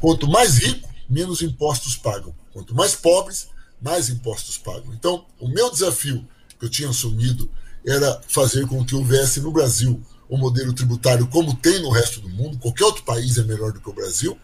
[0.00, 2.34] Quanto mais rico, menos impostos pagam.
[2.52, 3.46] Quanto mais pobres,
[3.80, 4.92] mais impostos pagam.
[4.94, 6.26] Então, o meu desafio
[6.58, 7.48] que eu tinha assumido
[7.86, 12.28] era fazer com que houvesse no Brasil um modelo tributário como tem no resto do
[12.28, 14.38] mundo, qualquer outro país é melhor do que o Brasil.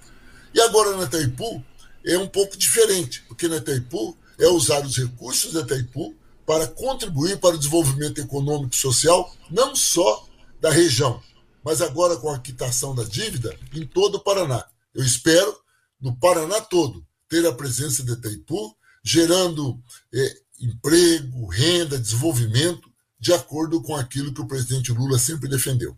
[0.52, 1.62] E agora na Itaipu
[2.04, 6.14] é um pouco diferente, porque na Itaipu é usar os recursos da Itaipu
[6.46, 10.26] para contribuir para o desenvolvimento econômico e social, não só
[10.60, 11.20] da região,
[11.64, 14.64] mas agora com a quitação da dívida em todo o Paraná.
[14.94, 15.56] Eu espero,
[16.00, 19.78] no Paraná todo, ter a presença da Itaipu, gerando
[20.12, 22.90] é, emprego, renda, desenvolvimento,
[23.24, 25.96] de acordo com aquilo que o presidente Lula sempre defendeu.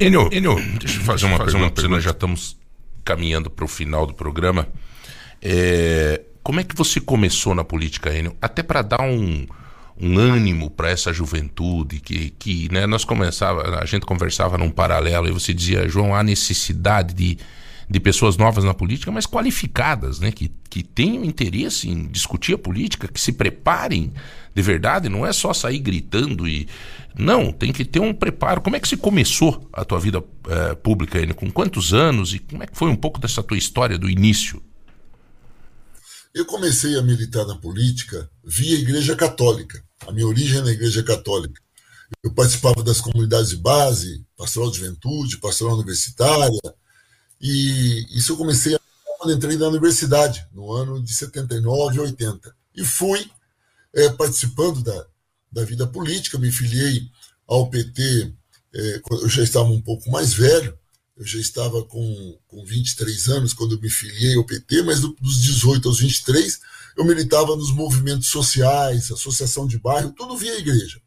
[0.00, 2.56] Enio, Enio deixa eu fazer uma, fazer uma pergunta, nós já estamos
[3.04, 4.66] caminhando para o final do programa.
[5.40, 8.36] É, como é que você começou na política, Enio?
[8.42, 9.46] Até para dar um,
[9.96, 15.28] um ânimo para essa juventude que, que né, nós começava, a gente conversava num paralelo
[15.28, 17.38] e você dizia, João, há necessidade de,
[17.88, 22.58] de pessoas novas na política, mas qualificadas, né, que, que tenham interesse em discutir a
[22.58, 24.12] política, que se preparem
[24.54, 26.68] de verdade, não é só sair gritando e
[27.18, 28.60] não, tem que ter um preparo.
[28.60, 31.34] Como é que se começou a tua vida é, pública, Enio?
[31.34, 34.62] Com quantos anos e como é que foi um pouco dessa tua história do início?
[36.34, 39.82] Eu comecei a militar na política via Igreja Católica.
[40.06, 41.60] A minha origem é na Igreja Católica.
[42.22, 46.60] Eu participava das comunidades de base, pastoral de juventude, pastoral universitária,
[47.40, 48.78] e isso eu comecei
[49.18, 52.54] quando entrei na universidade, no ano de 79 e 80.
[52.74, 53.30] E fui
[53.94, 55.06] é, participando da,
[55.50, 57.08] da vida política, me filiei
[57.46, 58.32] ao PT,
[58.74, 60.78] é, eu já estava um pouco mais velho,
[61.16, 65.14] eu já estava com, com 23 anos quando eu me filiei ao PT, mas do,
[65.20, 66.60] dos 18 aos 23
[66.96, 71.00] eu militava nos movimentos sociais, associação de bairro, tudo via igreja.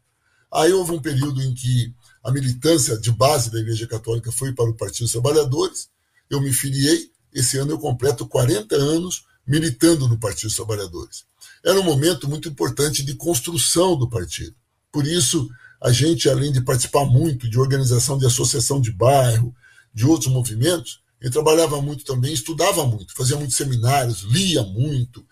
[0.52, 4.68] Aí houve um período em que a militância de base da Igreja Católica foi para
[4.68, 5.88] o Partido dos Trabalhadores,
[6.28, 11.24] eu me filiei, esse ano eu completo 40 anos militando no Partido dos Trabalhadores.
[11.66, 14.54] Era um momento muito importante de construção do partido.
[14.92, 15.48] Por isso,
[15.82, 19.52] a gente, além de participar muito de organização de associação de bairro,
[19.92, 25.26] de outros movimentos, ele trabalhava muito também, estudava muito, fazia muitos seminários, lia muito,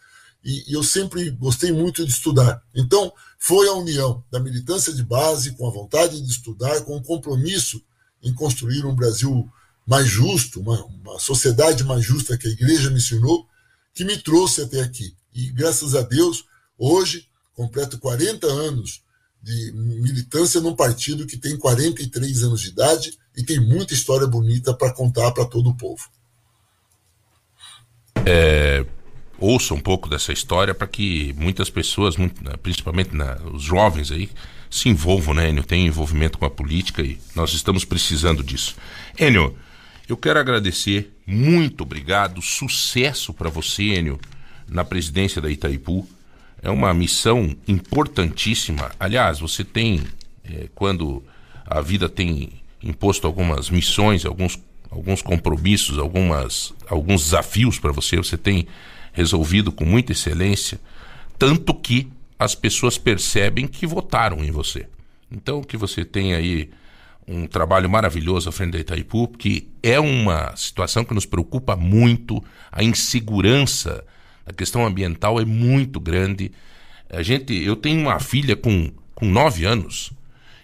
[0.44, 2.60] e, e, eu sempre gostei muito de estudar.
[2.74, 7.02] Então, foi a união da militância de base com a vontade de estudar, com o
[7.02, 7.80] compromisso
[8.20, 9.48] em construir um Brasil
[9.86, 13.46] mais justo, uma, uma sociedade mais justa que a igreja me ensinou,
[13.94, 15.14] que me trouxe até aqui.
[15.34, 16.44] E graças a Deus,
[16.78, 19.02] hoje, completo 40 anos
[19.42, 24.72] de militância num partido que tem 43 anos de idade e tem muita história bonita
[24.72, 26.08] para contar para todo o povo.
[28.24, 28.86] É,
[29.38, 32.30] ouça um pouco dessa história para que muitas pessoas, né,
[32.62, 34.30] principalmente né, os jovens aí,
[34.70, 35.62] se envolvam, né, Enio?
[35.62, 38.76] Tem envolvimento com a política e nós estamos precisando disso.
[39.18, 39.56] Enio,
[40.08, 44.18] eu quero agradecer, muito obrigado, sucesso para você, Enio,
[44.68, 46.06] na presidência da Itaipu.
[46.62, 48.90] É uma missão importantíssima.
[48.98, 50.02] Aliás, você tem,
[50.44, 51.22] é, quando
[51.66, 54.58] a vida tem imposto algumas missões, alguns,
[54.90, 58.66] alguns compromissos, algumas, alguns desafios para você, você tem
[59.12, 60.80] resolvido com muita excelência,
[61.38, 64.86] tanto que as pessoas percebem que votaram em você.
[65.30, 66.70] Então, que você tem aí
[67.26, 72.42] um trabalho maravilhoso à frente da Itaipu, que é uma situação que nos preocupa muito,
[72.70, 74.04] a insegurança
[74.46, 76.52] a questão ambiental é muito grande.
[77.10, 80.12] A gente, eu tenho uma filha com, com 9 anos.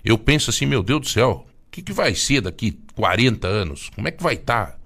[0.05, 3.91] Eu penso assim, meu Deus do céu, o que, que vai ser daqui 40 anos?
[3.95, 4.79] Como é que vai estar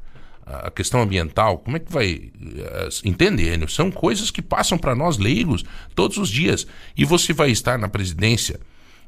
[0.44, 1.58] tá a questão ambiental?
[1.58, 2.30] Como é que vai.
[2.56, 3.68] Eh, entende, Enio?
[3.68, 6.66] São coisas que passam para nós leigos todos os dias.
[6.96, 8.60] E você vai estar na presidência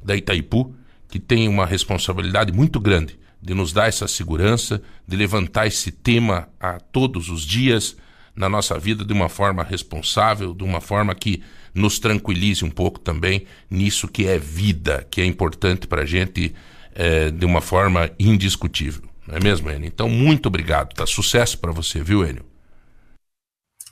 [0.03, 0.75] da Itaipu,
[1.09, 6.49] que tem uma responsabilidade muito grande de nos dar essa segurança, de levantar esse tema
[6.59, 7.97] a todos os dias
[8.37, 11.43] na nossa vida de uma forma responsável, de uma forma que
[11.75, 16.55] nos tranquilize um pouco também nisso que é vida, que é importante para a gente
[16.95, 19.03] é, de uma forma indiscutível.
[19.27, 19.89] Não é mesmo, Enio?
[19.89, 20.95] Então, muito obrigado.
[20.95, 22.45] Tá sucesso para você, viu, Enio?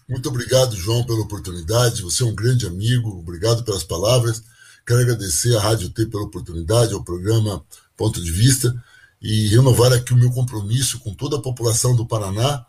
[0.08, 2.02] Muito obrigado, João, pela oportunidade.
[2.02, 3.10] Você é um grande amigo.
[3.18, 4.42] Obrigado pelas palavras.
[4.86, 7.64] Quero agradecer à Rádio T pela oportunidade, ao programa
[7.96, 8.74] Ponto de Vista,
[9.20, 12.64] e renovar aqui o meu compromisso com toda a população do Paraná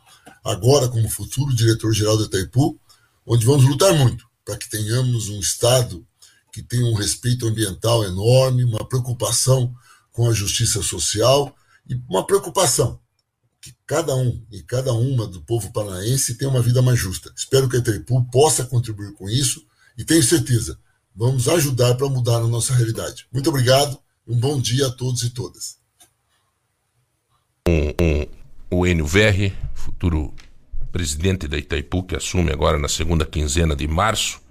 [0.46, 2.80] agora como futuro diretor-geral da Itaipu,
[3.26, 6.06] onde vamos lutar muito para que tenhamos um Estado
[6.54, 9.76] que tenha um respeito ambiental enorme, uma preocupação
[10.12, 11.54] com a justiça social
[11.90, 13.00] e uma preocupação
[13.60, 17.34] que cada um e cada uma do povo paranaense tenha uma vida mais justa.
[17.36, 19.66] Espero que a Itaipu possa contribuir com isso
[19.98, 20.80] e tenho certeza,
[21.16, 23.26] vamos ajudar para mudar a nossa realidade.
[23.34, 25.78] Muito obrigado um bom dia a todos e todas.
[28.70, 29.54] O Verri,
[29.86, 30.34] futuro
[30.92, 34.42] presidente da Itaipu, que assume agora na segunda quinzena de março,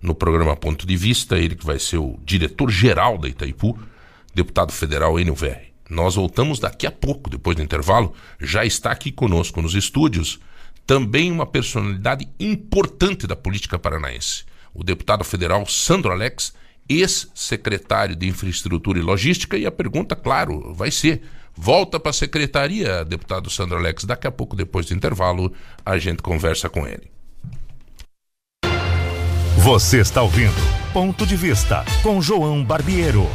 [0.00, 3.78] no programa Ponto de Vista, ele que vai ser o diretor-geral da Itaipu,
[4.34, 5.74] deputado federal Enio Verri.
[5.90, 10.40] Nós voltamos daqui a pouco, depois do intervalo, já está aqui conosco nos estúdios
[10.86, 16.54] também uma personalidade importante da política paranaense, o deputado federal Sandro Alex,
[16.88, 21.22] ex-secretário de Infraestrutura e Logística, e a pergunta, claro, vai ser:
[21.60, 24.04] volta para a secretaria, deputado Sandro Alex.
[24.04, 25.52] Daqui a pouco, depois do intervalo,
[25.84, 27.10] a gente conversa com ele.
[29.58, 30.54] Você está ouvindo
[30.90, 33.28] Ponto de Vista com João Barbiero.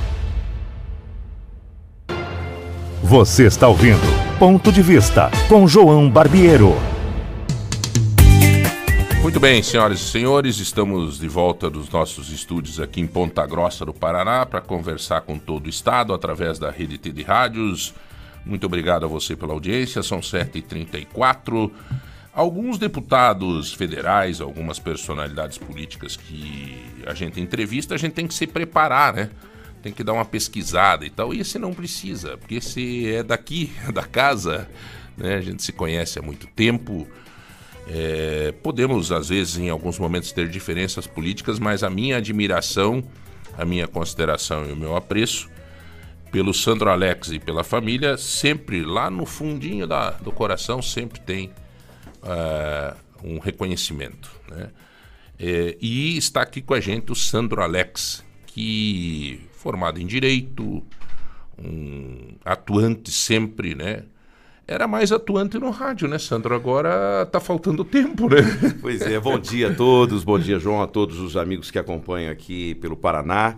[3.04, 4.02] Você está ouvindo
[4.40, 6.74] Ponto de Vista com João Barbiero.
[9.22, 13.86] Muito bem, senhoras e senhores, estamos de volta dos nossos estúdios aqui em Ponta Grossa
[13.86, 17.94] do Paraná para conversar com todo o estado através da rede de rádios.
[18.46, 21.72] Muito obrigado a você pela audiência, são 7h34.
[22.32, 26.78] Alguns deputados federais, algumas personalidades políticas que
[27.08, 29.30] a gente entrevista, a gente tem que se preparar, né?
[29.82, 31.34] Tem que dar uma pesquisada e tal.
[31.34, 34.70] E esse não precisa, porque esse é daqui, da casa,
[35.18, 35.36] né?
[35.36, 37.08] A gente se conhece há muito tempo.
[37.88, 43.04] É, podemos, às vezes, em alguns momentos, ter diferenças políticas, mas a minha admiração,
[43.58, 45.55] a minha consideração e o meu apreço
[46.36, 51.50] pelo Sandro Alex e pela família, sempre lá no fundinho da, do coração, sempre tem
[52.22, 52.94] uh,
[53.24, 54.30] um reconhecimento.
[54.52, 54.68] Né?
[55.40, 60.84] É, e está aqui com a gente o Sandro Alex, que formado em Direito,
[61.58, 64.04] um atuante sempre, né?
[64.68, 66.54] Era mais atuante no rádio, né, Sandro?
[66.54, 68.42] Agora está faltando tempo, né?
[68.82, 72.30] Pois é, bom dia a todos, bom dia, João, a todos os amigos que acompanham
[72.30, 73.56] aqui pelo Paraná.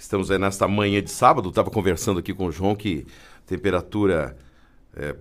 [0.00, 3.06] Estamos aí nesta manhã de sábado, estava conversando aqui com o João que
[3.46, 4.34] temperatura
[4.96, 5.14] é,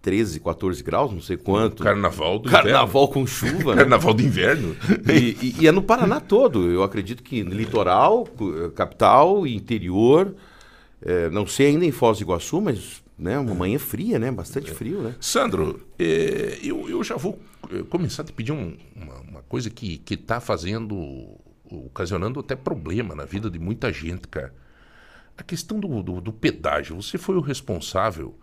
[0.00, 1.82] 13, 14 graus, não sei quanto.
[1.82, 3.08] Carnaval do Carnaval inverno.
[3.08, 3.82] com chuva, né?
[3.82, 4.76] Carnaval do inverno.
[5.12, 6.70] E, e, e, é no Paraná todo.
[6.70, 8.28] Eu acredito que litoral,
[8.76, 10.36] capital, interior.
[11.02, 14.30] É, não sei ainda em Foz do Iguaçu, mas né, uma manhã fria, né?
[14.30, 15.16] Bastante frio, né?
[15.20, 17.40] Sandro, é, eu, eu já vou
[17.88, 21.36] começar a te pedir um, uma, uma, coisa que está fazendo,
[21.70, 24.54] ocasionando até problema na vida de muita gente, cara.
[25.36, 26.96] A questão do, do, do pedágio.
[26.96, 28.38] Você foi o responsável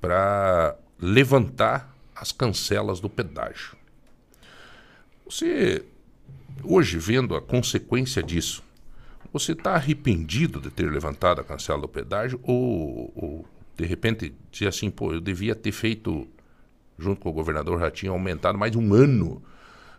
[0.00, 3.76] para levantar as cancelas do pedágio.
[5.24, 5.84] Você,
[6.62, 8.62] hoje, vendo a consequência disso,
[9.32, 14.68] você está arrependido de ter levantado a cancela do pedágio ou, ou, de repente, dizer
[14.68, 16.26] assim, pô, eu devia ter feito,
[16.98, 19.42] junto com o governador Ratinho, aumentado mais um ano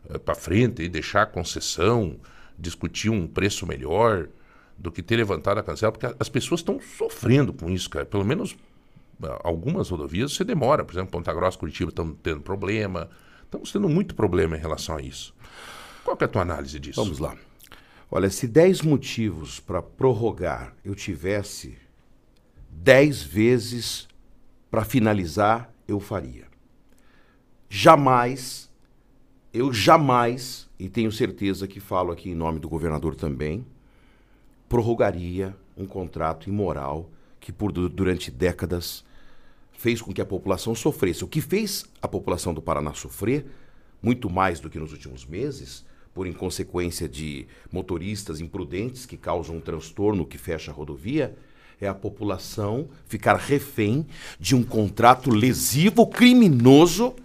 [0.10, 2.20] eh, para frente e deixar a concessão,
[2.60, 4.28] discutir um preço melhor
[4.78, 8.06] do que ter levantado a cancela, porque as pessoas estão sofrendo com isso, cara.
[8.06, 8.56] Pelo menos
[9.44, 13.10] algumas rodovias você demora, por exemplo, Ponta Grossa, Curitiba estão tendo problema.
[13.44, 15.34] Estamos tendo muito problema em relação a isso.
[16.04, 17.04] Qual é a tua análise disso?
[17.04, 17.36] Vamos lá.
[18.12, 21.78] Olha, se 10 motivos para prorrogar eu tivesse,
[22.72, 24.08] 10 vezes
[24.72, 26.48] para finalizar eu faria.
[27.68, 28.72] Jamais,
[29.54, 33.66] eu jamais, e tenho certeza que falo aqui em nome do governador também,
[34.70, 39.04] prorrogaria um contrato imoral que por durante décadas
[39.74, 41.24] fez com que a população sofresse.
[41.24, 43.46] O que fez a população do Paraná sofrer,
[44.02, 49.62] muito mais do que nos últimos meses, por inconsequência de motoristas imprudentes que causam um
[49.62, 51.36] transtorno que fecha a rodovia,
[51.82, 54.06] é a população ficar refém
[54.40, 57.16] de um contrato lesivo, criminoso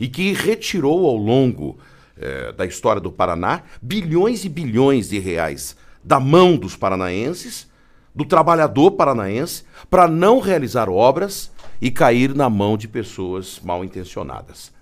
[0.00, 1.78] e que retirou ao longo
[2.16, 7.70] eh, da história do Paraná bilhões e bilhões de reais da mão dos paranaenses,
[8.14, 14.72] do trabalhador paranaense, para não realizar obras e cair na mão de pessoas mal intencionadas.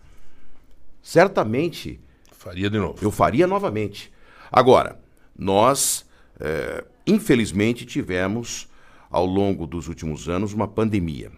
[1.02, 2.00] Certamente.
[2.32, 2.98] Faria de novo.
[3.02, 4.10] Eu faria novamente.
[4.50, 4.98] Agora,
[5.38, 6.06] nós,
[6.38, 8.68] é, infelizmente, tivemos,
[9.10, 11.30] ao longo dos últimos anos, uma pandemia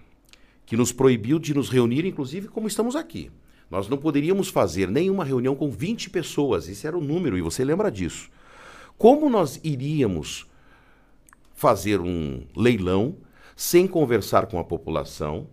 [0.64, 3.30] que nos proibiu de nos reunir, inclusive como estamos aqui.
[3.72, 7.64] Nós não poderíamos fazer nenhuma reunião com 20 pessoas, esse era o número, e você
[7.64, 8.28] lembra disso.
[8.98, 10.46] Como nós iríamos
[11.54, 13.16] fazer um leilão
[13.56, 15.46] sem conversar com a população.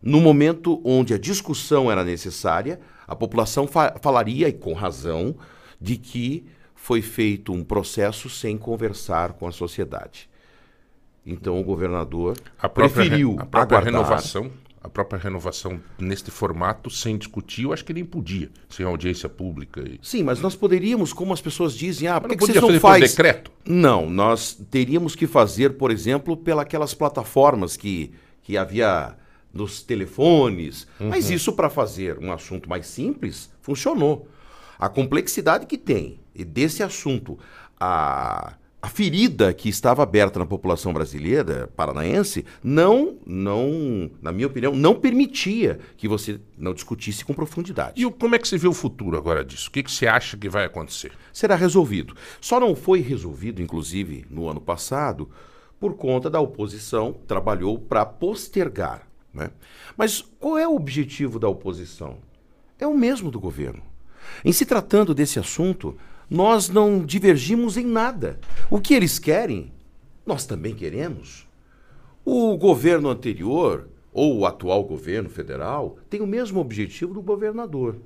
[0.00, 5.36] No momento onde a discussão era necessária, a população fa falaria, e com razão,
[5.78, 10.30] de que foi feito um processo sem conversar com a sociedade.
[11.26, 13.84] Então o governador a preferiu a própria aguardar.
[13.84, 14.50] renovação
[14.82, 19.82] a própria renovação neste formato sem discutir, eu acho que nem podia, sem audiência pública.
[19.82, 19.98] E...
[20.02, 23.10] Sim, mas nós poderíamos, como as pessoas dizem, ah, por que, que vocês não faz
[23.10, 23.52] decreto?
[23.64, 28.12] Não, nós teríamos que fazer, por exemplo, pelas plataformas que,
[28.42, 29.16] que havia
[29.52, 30.86] nos telefones.
[30.98, 31.08] Uhum.
[31.08, 34.28] Mas isso para fazer um assunto mais simples funcionou.
[34.78, 37.38] A complexidade que tem e desse assunto,
[37.78, 44.74] a, a ferida que estava aberta na população brasileira, paranaense, não, não, na minha opinião,
[44.74, 48.02] não permitia que você não discutisse com profundidade.
[48.02, 49.68] E como é que você vê o futuro agora disso?
[49.68, 51.12] O que, que você acha que vai acontecer?
[51.30, 52.16] Será resolvido.
[52.40, 55.28] Só não foi resolvido, inclusive, no ano passado,
[55.78, 59.06] por conta da oposição, trabalhou para postergar.
[59.32, 59.50] Né?
[59.94, 62.16] Mas qual é o objetivo da oposição?
[62.78, 63.82] É o mesmo do governo.
[64.42, 65.96] Em se tratando desse assunto,
[66.30, 68.38] nós não divergimos em nada.
[68.70, 69.72] O que eles querem,
[70.24, 71.48] nós também queremos.
[72.24, 77.96] O governo anterior, ou o atual governo federal, tem o mesmo objetivo do governador,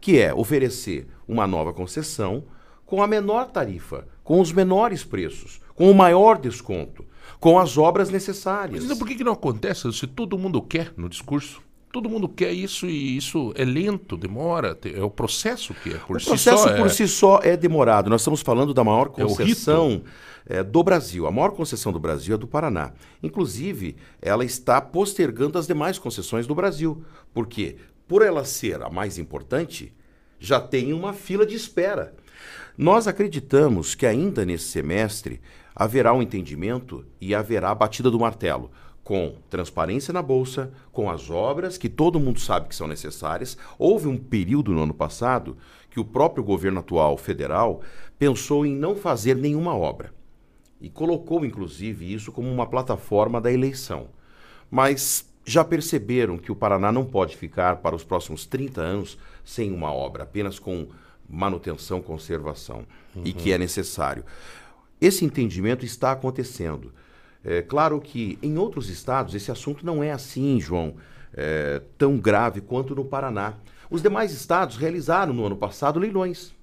[0.00, 2.44] que é oferecer uma nova concessão
[2.86, 7.04] com a menor tarifa, com os menores preços, com o maior desconto,
[7.38, 8.76] com as obras necessárias.
[8.76, 11.60] Mas então por que, que não acontece se todo mundo quer no discurso?
[11.94, 16.16] Todo mundo quer isso e isso é lento, demora, é o processo que é por
[16.16, 16.32] o si só.
[16.32, 16.88] O processo por é...
[16.88, 18.10] si só é demorado.
[18.10, 20.02] Nós estamos falando da maior é concessão
[20.44, 21.24] é do Brasil.
[21.24, 22.92] A maior concessão do Brasil é do Paraná.
[23.22, 27.04] Inclusive, ela está postergando as demais concessões do Brasil.
[27.32, 27.76] Porque,
[28.08, 29.92] por ela ser a mais importante,
[30.40, 32.12] já tem uma fila de espera.
[32.76, 35.40] Nós acreditamos que ainda nesse semestre
[35.76, 38.72] haverá um entendimento e haverá a batida do martelo
[39.04, 43.56] com transparência na bolsa, com as obras que todo mundo sabe que são necessárias.
[43.78, 45.56] Houve um período no ano passado
[45.90, 47.82] que o próprio governo atual federal
[48.18, 50.12] pensou em não fazer nenhuma obra
[50.80, 54.08] e colocou inclusive isso como uma plataforma da eleição.
[54.70, 59.70] Mas já perceberam que o Paraná não pode ficar para os próximos 30 anos sem
[59.70, 60.88] uma obra, apenas com
[61.28, 62.84] manutenção, conservação,
[63.14, 63.22] uhum.
[63.24, 64.24] e que é necessário.
[65.00, 66.92] Esse entendimento está acontecendo.
[67.44, 70.94] É claro que em outros estados esse assunto não é assim, João,
[71.34, 73.54] é, tão grave quanto no Paraná.
[73.90, 76.54] Os demais estados realizaram no ano passado leilões.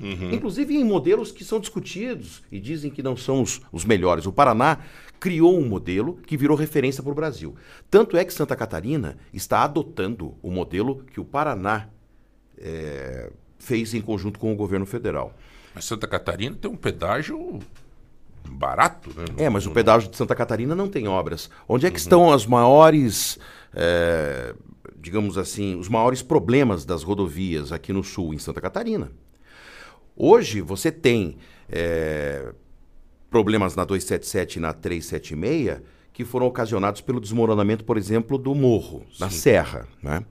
[0.00, 0.32] Uhum.
[0.32, 4.26] Inclusive em modelos que são discutidos e dizem que não são os, os melhores.
[4.26, 4.78] O Paraná
[5.18, 7.56] criou um modelo que virou referência para o Brasil.
[7.90, 11.88] Tanto é que Santa Catarina está adotando o modelo que o Paraná
[12.56, 15.34] é, fez em conjunto com o governo federal.
[15.74, 17.58] Mas Santa Catarina tem um pedágio
[18.50, 19.24] barato, né?
[19.36, 21.50] É, mas o pedágio de Santa Catarina não tem obras.
[21.68, 22.02] Onde é que uhum.
[22.02, 23.38] estão as maiores,
[23.74, 24.54] é,
[24.96, 29.10] digamos assim, os maiores problemas das rodovias aqui no sul, em Santa Catarina?
[30.16, 31.36] Hoje você tem
[31.70, 32.52] é,
[33.30, 35.80] problemas na 277 e na 376
[36.12, 39.20] que foram ocasionados pelo desmoronamento, por exemplo, do morro, Sim.
[39.20, 40.24] na serra, né?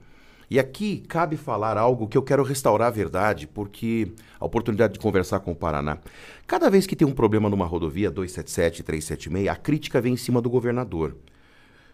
[0.50, 4.98] E aqui cabe falar algo que eu quero restaurar a verdade, porque a oportunidade de
[4.98, 5.98] conversar com o Paraná.
[6.46, 10.40] Cada vez que tem um problema numa rodovia 277, 376, a crítica vem em cima
[10.40, 11.14] do governador.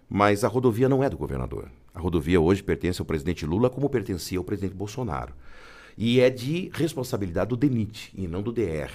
[0.08, 1.68] Mas a rodovia não é do governador.
[1.92, 5.34] A rodovia hoje pertence ao presidente Lula como pertencia ao presidente Bolsonaro.
[5.98, 8.92] E é de responsabilidade do DENIT e não do DR.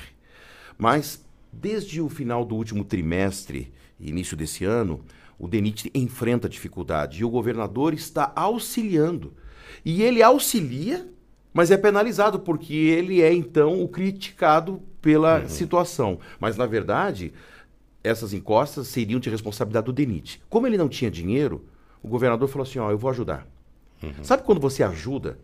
[0.77, 5.01] Mas desde o final do último trimestre, início desse ano,
[5.37, 9.33] o DENIT enfrenta dificuldade e o governador está auxiliando
[9.83, 11.07] e ele auxilia,
[11.53, 15.49] mas é penalizado, porque ele é, então, o criticado pela uhum.
[15.49, 16.19] situação.
[16.39, 17.33] Mas, na verdade,
[18.03, 20.41] essas encostas seriam de responsabilidade do DENIT.
[20.49, 21.65] Como ele não tinha dinheiro,
[22.01, 23.47] o governador falou assim: Ó, eu vou ajudar.
[24.01, 24.23] Uhum.
[24.23, 25.37] Sabe quando você ajuda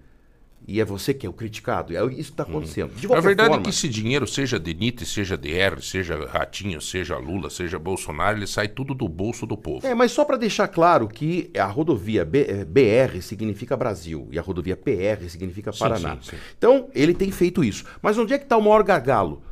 [0.68, 1.96] e é você que é o criticado.
[1.96, 2.50] É isso que está uhum.
[2.50, 2.92] acontecendo.
[3.14, 7.50] a verdade forma, é que esse dinheiro, seja DENIT, seja DR, seja Ratinho, seja Lula,
[7.50, 9.86] seja Bolsonaro, ele sai tudo do bolso do povo.
[9.86, 14.42] É, mas só para deixar claro que a rodovia B, BR significa Brasil e a
[14.42, 16.16] rodovia PR significa Paraná.
[16.16, 16.38] Sim, sim, sim.
[16.58, 17.86] Então, ele tem feito isso.
[18.02, 19.44] Mas onde é que está o maior gargalo?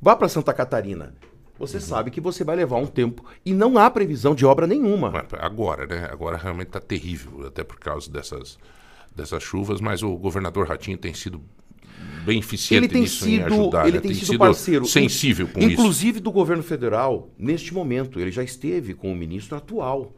[0.00, 1.14] Vá para Santa Catarina.
[1.58, 1.82] Você uhum.
[1.82, 5.12] sabe que você vai levar um tempo e não há previsão de obra nenhuma.
[5.38, 6.08] Agora, né?
[6.10, 8.58] Agora realmente está terrível, até por causa dessas
[9.14, 11.42] dessas chuvas, mas o governador Ratinho tem sido
[12.24, 13.86] bem eficiente ele tem nisso sido, em ajudar.
[13.86, 14.00] Ele né?
[14.00, 14.86] tem, tem, sido, parceiro.
[14.86, 15.82] Sensível com inclusive isso.
[15.82, 18.20] Inclusive do governo federal, neste momento.
[18.20, 20.14] Ele já esteve com o ministro atual.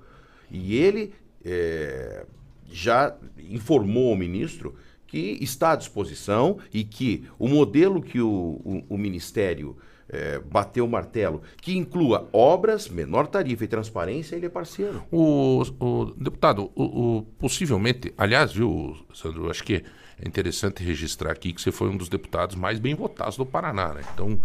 [0.50, 1.12] E ele
[1.44, 2.26] é,
[2.70, 3.16] já
[3.50, 4.74] informou o ministro
[5.06, 9.76] que está à disposição e que o modelo que o, o, o Ministério
[10.12, 15.02] é, bateu o martelo, que inclua obras, menor tarifa e transparência, ele é parceiro.
[15.10, 19.82] O, o deputado, o, o, possivelmente, aliás, viu, Sandro, acho que
[20.22, 23.94] é interessante registrar aqui que você foi um dos deputados mais bem votados do Paraná,
[23.94, 24.02] né?
[24.12, 24.38] Então,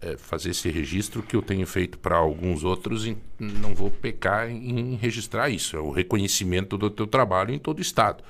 [0.00, 3.06] é, fazer esse registro que eu tenho feito para alguns outros
[3.38, 5.76] não vou pecar em registrar isso.
[5.76, 8.24] É o reconhecimento do teu trabalho em todo o Estado,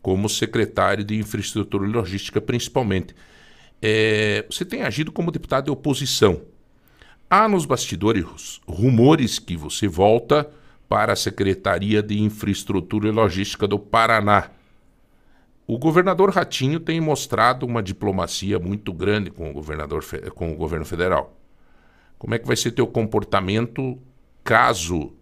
[0.00, 3.14] como secretário de Infraestrutura e Logística, principalmente.
[3.84, 6.42] É, você tem agido como deputado de oposição.
[7.28, 10.48] Há nos bastidores rumores que você volta
[10.88, 14.50] para a Secretaria de Infraestrutura e Logística do Paraná.
[15.66, 20.04] o governador Ratinho tem mostrado uma diplomacia muito grande com o governador
[20.34, 21.34] com o governo federal.
[22.18, 23.98] Como é que vai ser teu comportamento
[24.44, 25.12] caso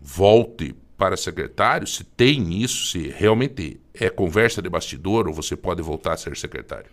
[0.00, 1.86] volte para secretário?
[1.86, 6.36] Se tem isso, se realmente é conversa de bastidor ou você pode voltar a ser
[6.36, 6.90] secretário?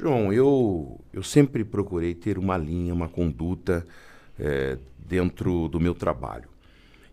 [0.00, 3.86] João, eu, eu sempre procurei ter uma linha, uma conduta
[4.38, 6.48] é, dentro do meu trabalho.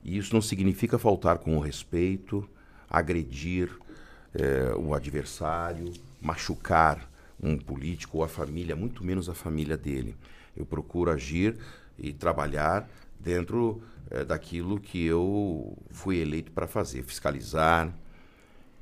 [0.02, 2.48] E isso não significa faltar com o respeito,
[2.90, 3.70] agredir
[4.34, 7.12] é, o adversário, machucar
[7.44, 10.16] um político ou a família, muito menos a família dele.
[10.56, 11.58] Eu procuro agir
[12.00, 17.94] e trabalhar dentro é, daquilo que eu fui eleito para fazer, fiscalizar,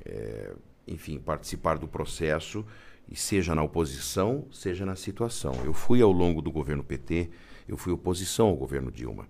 [0.04, 0.52] é,
[0.86, 2.64] enfim, participar do processo
[3.10, 5.54] e seja na oposição, seja na situação.
[5.64, 7.30] Eu fui ao longo do governo PT,
[7.68, 9.28] eu fui oposição ao governo Dilma.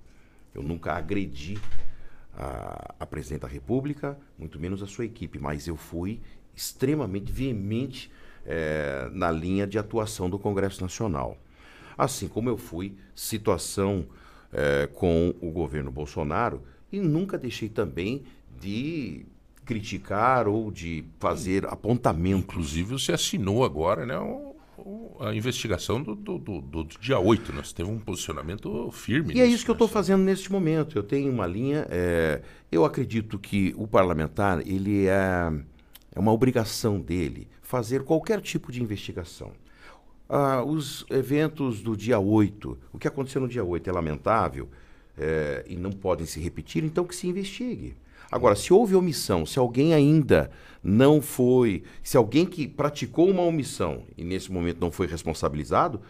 [0.54, 1.58] Eu nunca agredi
[2.34, 6.20] a, a presidente da República, muito menos a sua equipe, mas eu fui
[6.54, 8.10] extremamente veemente
[8.44, 11.36] é, na linha de atuação do Congresso Nacional.
[11.98, 14.06] Assim como eu fui situação
[14.52, 18.24] é, com o governo Bolsonaro e nunca deixei também
[18.58, 19.26] de
[19.66, 22.38] criticar ou de fazer apontamento.
[22.38, 24.14] Inclusive, você assinou agora né,
[25.20, 27.52] a investigação do, do, do, do dia 8.
[27.52, 27.74] Nós né?
[27.76, 29.34] teve um posicionamento firme.
[29.34, 30.96] E é isso que eu estou fazendo neste momento.
[30.96, 31.86] Eu tenho uma linha.
[31.90, 32.40] É,
[32.70, 35.52] eu acredito que o parlamentar ele é,
[36.14, 39.52] é uma obrigação dele fazer qualquer tipo de investigação.
[40.28, 44.68] Ah, os eventos do dia 8, o que aconteceu no dia 8 é lamentável
[45.16, 47.96] é, e não podem se repetir, então que se investigue.
[48.30, 50.50] Agora, se houve omissão, se alguém ainda
[50.82, 56.00] não foi, se alguém que praticou uma omissão e nesse momento não foi responsabilizado,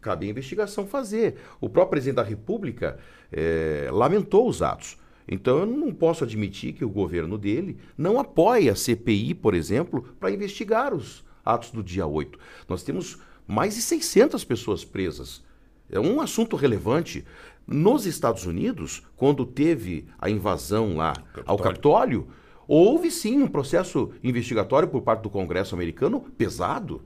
[0.00, 1.36] cabe a investigação fazer.
[1.60, 2.98] O próprio presidente da República
[3.30, 4.98] é, lamentou os atos.
[5.26, 10.02] Então eu não posso admitir que o governo dele não apoie a CPI, por exemplo,
[10.18, 12.38] para investigar os atos do dia 8.
[12.68, 15.42] Nós temos mais de 600 pessoas presas.
[15.90, 17.24] É um assunto relevante.
[17.66, 21.44] Nos Estados Unidos, quando teve a invasão lá Capitólio.
[21.46, 22.28] ao Capitólio,
[22.66, 27.02] houve sim um processo investigatório por parte do Congresso americano pesado.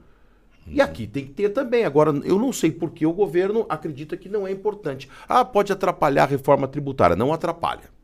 [0.66, 1.84] E aqui tem que ter também.
[1.84, 5.08] Agora, eu não sei por que o governo acredita que não é importante.
[5.28, 7.14] Ah, pode atrapalhar a reforma tributária.
[7.14, 7.94] Não atrapalha.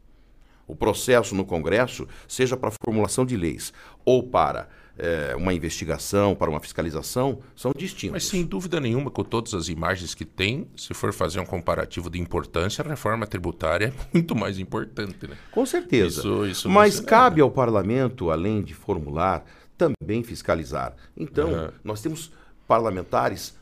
[0.66, 3.72] O processo no Congresso, seja para formulação de leis
[4.04, 4.68] ou para
[4.98, 8.12] é, uma investigação, para uma fiscalização, são distintos.
[8.12, 12.10] Mas sem dúvida nenhuma, com todas as imagens que tem, se for fazer um comparativo
[12.10, 15.26] de importância, a reforma tributária é muito mais importante.
[15.26, 15.36] Né?
[15.50, 16.20] Com certeza.
[16.20, 19.44] Isso, isso Mas cabe ao parlamento, além de formular,
[19.76, 20.94] também fiscalizar.
[21.16, 21.70] Então, uhum.
[21.82, 22.32] nós temos
[22.68, 23.56] parlamentares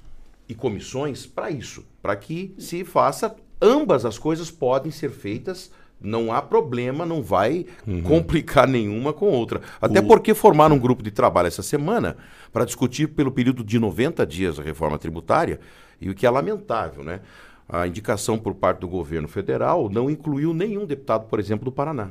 [0.49, 3.35] e comissões para isso, para que se faça.
[3.63, 5.71] Ambas as coisas podem ser feitas
[6.01, 8.03] não há problema, não vai uhum.
[8.03, 9.61] complicar nenhuma com outra.
[9.81, 10.07] Até o...
[10.07, 12.17] porque formaram um grupo de trabalho essa semana
[12.53, 15.61] para discutir pelo período de 90 dias a reforma tributária,
[16.01, 17.21] e o que é lamentável, né?
[17.69, 22.11] A indicação por parte do governo federal não incluiu nenhum deputado, por exemplo, do Paraná.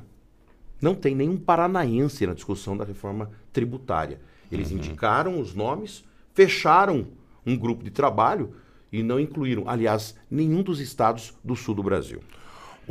[0.82, 4.22] Não tem nenhum paranaense na discussão da reforma tributária.
[4.52, 4.78] Eles uhum.
[4.78, 7.08] indicaram os nomes, fecharam
[7.46, 8.54] um grupo de trabalho
[8.92, 12.22] e não incluíram, aliás, nenhum dos estados do sul do Brasil.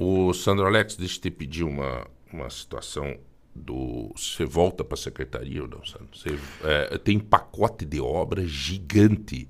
[0.01, 3.17] O Sandro Alex, deixa eu te pedir uma, uma situação
[3.53, 4.13] do.
[4.15, 6.07] Você volta para a secretaria ou não, Sandro?
[6.15, 9.49] Você, é, tem pacote de obra gigante.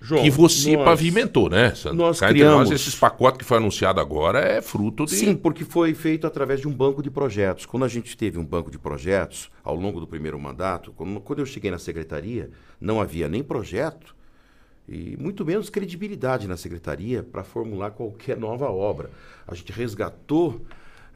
[0.00, 1.98] João, que você nós, pavimentou, né, Sandro?
[1.98, 2.68] Nós Cá criamos...
[2.68, 5.12] Nós, esses pacotes que foi anunciado agora é fruto de...
[5.12, 7.64] Sim, porque foi feito através de um banco de projetos.
[7.64, 11.38] Quando a gente teve um banco de projetos, ao longo do primeiro mandato, quando, quando
[11.38, 14.14] eu cheguei na secretaria, não havia nem projeto,
[14.88, 19.10] e muito menos credibilidade na secretaria para formular qualquer nova obra.
[19.46, 20.60] A gente resgatou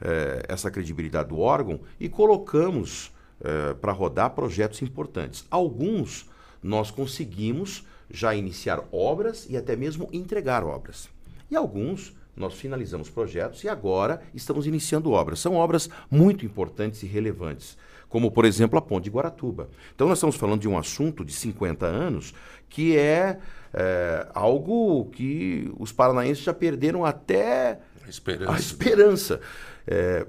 [0.01, 3.11] eh, essa credibilidade do órgão e colocamos
[3.41, 5.45] eh, para rodar projetos importantes.
[5.49, 6.27] Alguns
[6.61, 11.07] nós conseguimos já iniciar obras e até mesmo entregar obras.
[11.49, 15.39] E alguns nós finalizamos projetos e agora estamos iniciando obras.
[15.39, 17.77] São obras muito importantes e relevantes
[18.09, 19.69] como por exemplo a Ponte de Guaratuba.
[19.95, 22.33] Então nós estamos falando de um assunto de 50 anos
[22.67, 23.39] que é,
[23.73, 28.51] é algo que os paranaenses já perderam até a esperança.
[28.51, 29.41] A esperança.
[29.85, 30.25] É,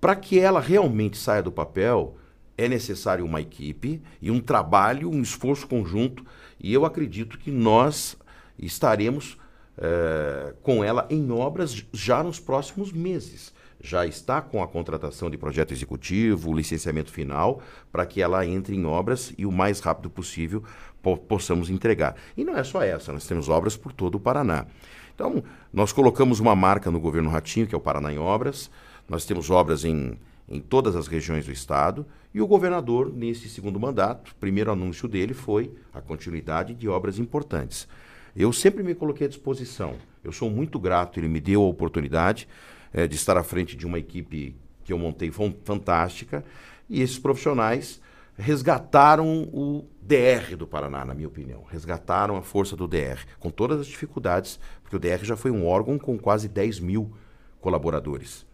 [0.00, 2.16] Para que ela realmente saia do papel,
[2.56, 6.24] é necessário uma equipe e um trabalho, um esforço conjunto,
[6.60, 8.16] e eu acredito que nós
[8.58, 9.38] estaremos
[9.78, 13.52] é, com ela em obras já nos próximos meses
[13.84, 17.60] já está com a contratação de projeto executivo, o licenciamento final,
[17.92, 20.64] para que ela entre em obras e o mais rápido possível
[21.04, 22.16] po possamos entregar.
[22.34, 24.66] E não é só essa, nós temos obras por todo o Paraná.
[25.14, 28.70] Então, nós colocamos uma marca no governo Ratinho, que é o Paraná em Obras.
[29.08, 33.78] Nós temos obras em, em todas as regiões do estado, e o governador, nesse segundo
[33.78, 37.86] mandato, o primeiro anúncio dele foi a continuidade de obras importantes.
[38.34, 39.94] Eu sempre me coloquei à disposição.
[40.24, 42.48] Eu sou muito grato, ele me deu a oportunidade
[42.92, 45.30] é, de estar à frente de uma equipe que eu montei
[45.64, 46.44] fantástica,
[46.90, 48.00] e esses profissionais
[48.36, 51.64] resgataram o DR do Paraná, na minha opinião.
[51.66, 55.66] Resgataram a força do DR, com todas as dificuldades, porque o DR já foi um
[55.66, 57.10] órgão com quase 10 mil
[57.58, 58.44] colaboradores.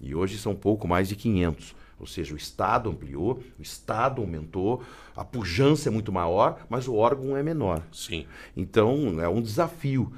[0.00, 1.74] E hoje são pouco mais de 500.
[1.98, 4.82] Ou seja, o Estado ampliou, o Estado aumentou,
[5.14, 7.82] a pujança é muito maior, mas o órgão é menor.
[7.92, 8.24] Sim.
[8.56, 10.12] Então, é um desafio.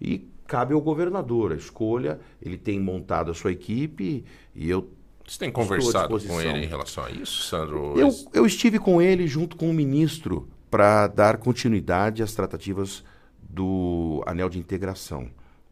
[0.00, 2.20] E cabe ao governador a escolha.
[2.40, 4.24] Ele tem montado a sua equipe
[4.54, 4.88] e eu.
[5.26, 7.98] Você tem conversado com ele em relação a isso, Sandro?
[7.98, 13.02] Eu, eu estive com ele junto com o ministro para dar continuidade às tratativas
[13.40, 15.28] do anel de integração.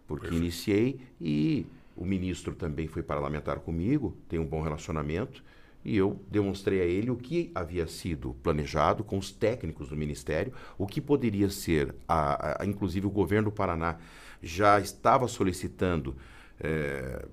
[0.07, 0.45] Porque Perfeito.
[0.45, 5.43] iniciei e o ministro também foi parlamentar comigo, tem um bom relacionamento,
[5.85, 10.53] e eu demonstrei a ele o que havia sido planejado com os técnicos do ministério,
[10.79, 13.99] o que poderia ser, a, a inclusive o governo do Paraná
[14.43, 16.17] já estava solicitando
[16.61, 17.27] é,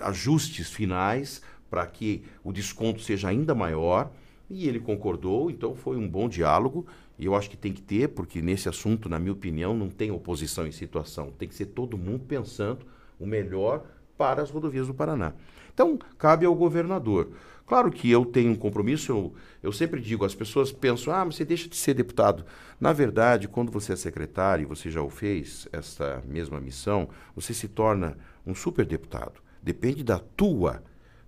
[0.00, 1.42] ajustes finais
[1.72, 4.12] para que o desconto seja ainda maior,
[4.50, 6.86] e ele concordou, então foi um bom diálogo,
[7.18, 10.10] e eu acho que tem que ter, porque nesse assunto, na minha opinião, não tem
[10.10, 12.84] oposição em situação, tem que ser todo mundo pensando
[13.18, 13.86] o melhor
[14.18, 15.32] para as rodovias do Paraná.
[15.72, 17.30] Então, cabe ao governador.
[17.66, 21.36] Claro que eu tenho um compromisso, eu, eu sempre digo, as pessoas pensam, ah, mas
[21.36, 22.44] você deixa de ser deputado.
[22.78, 27.54] Na verdade, quando você é secretário, e você já o fez, essa mesma missão, você
[27.54, 29.40] se torna um superdeputado.
[29.62, 30.82] Depende da tua,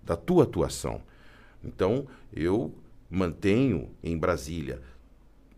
[0.04, 1.00] da tua atuação.
[1.62, 2.74] Então, eu
[3.10, 4.82] mantenho em Brasília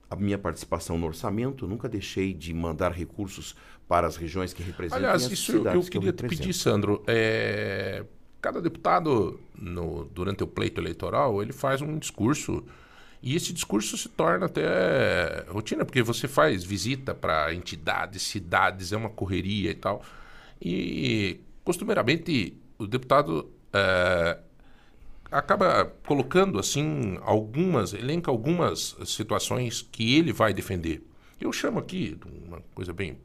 [0.08, 3.56] a minha participação no orçamento, nunca deixei de mandar recursos
[3.88, 4.98] para as regiões que representam.
[4.98, 7.02] Aliás, isso eu, eu queria que eu te pedir, Sandro.
[7.06, 8.04] É,
[8.40, 12.64] cada deputado, no, durante o pleito eleitoral, ele faz um discurso.
[13.22, 18.96] E esse discurso se torna até rotina, porque você faz visita para entidades, cidades, é
[18.96, 20.02] uma correria e tal.
[20.62, 24.38] E, costumeiramente, o deputado é,
[25.30, 31.06] acaba colocando assim algumas, elenca algumas situações que ele vai defender.
[31.40, 33.18] Eu chamo aqui, uma coisa bem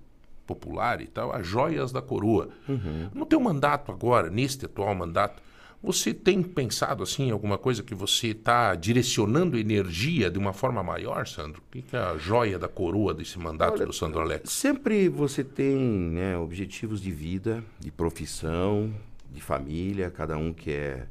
[0.46, 2.50] popular e tal, as joias da coroa.
[2.68, 3.10] Uhum.
[3.14, 5.42] No teu mandato agora, neste atual mandato,
[5.82, 11.26] você tem pensado assim alguma coisa que você está direcionando energia de uma forma maior,
[11.26, 11.62] Sandro?
[11.62, 14.52] O que é a joia da coroa desse mandato Olha, do Sandro Alex?
[14.52, 18.94] Sempre você tem né, objetivos de vida, de profissão,
[19.32, 21.10] de família, cada um quer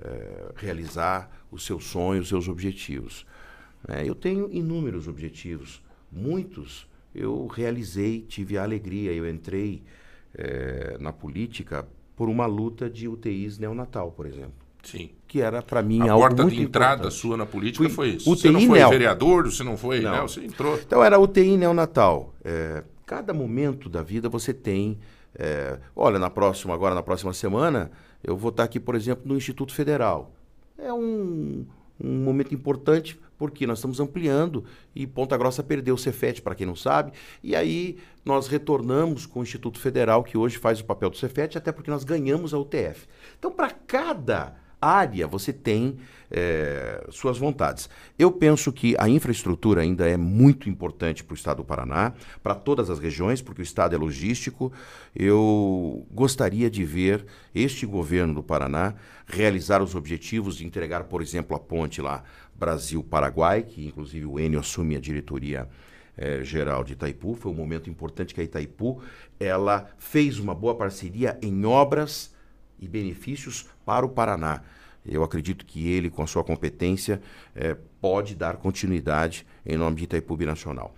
[0.00, 3.26] é, realizar os seus sonhos, os seus objetivos.
[3.88, 9.82] É, eu tenho inúmeros objetivos, muitos eu realizei, tive a alegria, eu entrei
[10.34, 11.86] é, na política
[12.16, 14.54] por uma luta de UTIs neonatal, por exemplo.
[14.82, 15.10] Sim.
[15.28, 17.14] Que era para mim a algo porta de entrada importante.
[17.14, 18.30] sua na política Fui foi isso.
[18.30, 18.88] UTI você não foi neo.
[18.88, 20.10] vereador, você não foi, Não.
[20.12, 20.20] né?
[20.22, 20.76] Você entrou.
[20.76, 22.34] Então era UTI neonatal.
[22.44, 24.98] É, cada momento da vida você tem.
[25.34, 27.90] É, olha, na próxima, agora na próxima semana,
[28.22, 30.32] eu vou estar aqui, por exemplo, no Instituto Federal.
[30.78, 31.66] É um,
[32.00, 34.64] um momento importante porque nós estamos ampliando
[34.94, 37.12] e Ponta Grossa perdeu o Cefet, para quem não sabe,
[37.42, 41.58] e aí nós retornamos com o Instituto Federal, que hoje faz o papel do Cefet,
[41.58, 43.08] até porque nós ganhamos a UTF.
[43.36, 45.98] Então, para cada área você tem
[46.30, 47.88] é, suas vontades.
[48.18, 52.54] Eu penso que a infraestrutura ainda é muito importante para o estado do Paraná, para
[52.54, 54.72] todas as regiões, porque o estado é logístico.
[55.14, 58.94] Eu gostaria de ver este governo do Paraná
[59.26, 62.24] realizar os objetivos de entregar, por exemplo, a ponte lá
[62.54, 65.68] Brasil-Paraguai, que inclusive o Enio assume a diretoria
[66.16, 67.34] eh, geral de Itaipu.
[67.34, 69.02] Foi um momento importante que a Itaipu
[69.38, 72.34] ela fez uma boa parceria em obras
[72.78, 74.62] e benefícios para o Paraná.
[75.04, 77.20] Eu acredito que ele, com a sua competência,
[77.54, 80.94] eh, pode dar continuidade em nome de Itaipu Binacional.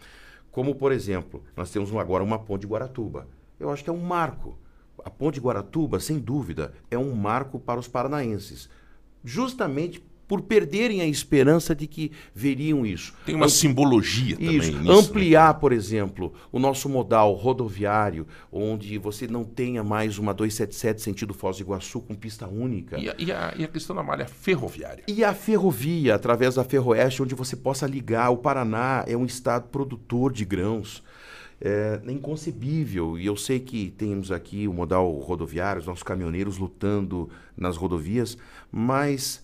[0.50, 3.26] Como, por exemplo, nós temos agora uma ponte de Guaratuba.
[3.58, 4.58] Eu acho que é um marco.
[5.04, 8.68] A ponte de Guaratuba, sem dúvida, é um marco para os paranaenses.
[9.24, 13.12] Justamente por perderem a esperança de que veriam isso.
[13.26, 14.82] Tem uma simbologia também Isso, nisso.
[14.84, 14.92] né?
[14.98, 21.34] ampliar, por exemplo, o nosso modal rodoviário, onde você não tenha mais uma 277 sentido
[21.34, 22.98] Foz do Iguaçu com pista única.
[22.98, 25.04] E a, e a- e a questão da malha ferroviária?
[25.06, 28.30] E a ferrovia, através da Ferroeste, onde você possa ligar.
[28.30, 31.02] O Paraná é um estado produtor de grãos.
[31.60, 33.18] É inconcebível.
[33.18, 38.36] E eu sei que temos aqui o modal rodoviário, os nossos caminhoneiros lutando nas rodovias,
[38.72, 39.43] mas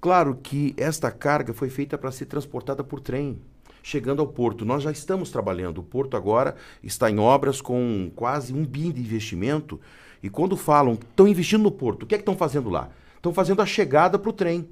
[0.00, 3.38] claro que esta carga foi feita para ser transportada por trem.
[3.82, 5.78] Chegando ao porto, nós já estamos trabalhando.
[5.78, 9.80] O porto agora está em obras com quase um bi de investimento.
[10.22, 12.90] E quando falam, estão investindo no porto, o que é que estão fazendo lá?
[13.20, 14.68] estão fazendo a chegada para o trem,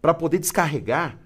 [0.00, 1.18] para poder descarregar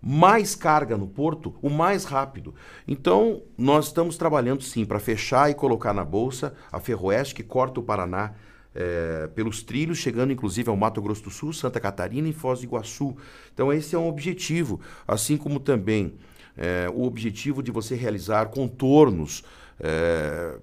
[0.00, 2.54] mais carga no porto o mais rápido.
[2.86, 7.80] Então, nós estamos trabalhando sim para fechar e colocar na bolsa a Ferroeste, que corta
[7.80, 8.32] o Paraná
[8.74, 12.64] é, pelos trilhos, chegando inclusive ao Mato Grosso do Sul, Santa Catarina e Foz do
[12.64, 13.16] Iguaçu.
[13.52, 16.14] Então, esse é um objetivo, assim como também
[16.56, 19.44] é, o objetivo de você realizar contornos.
[19.80, 20.56] É,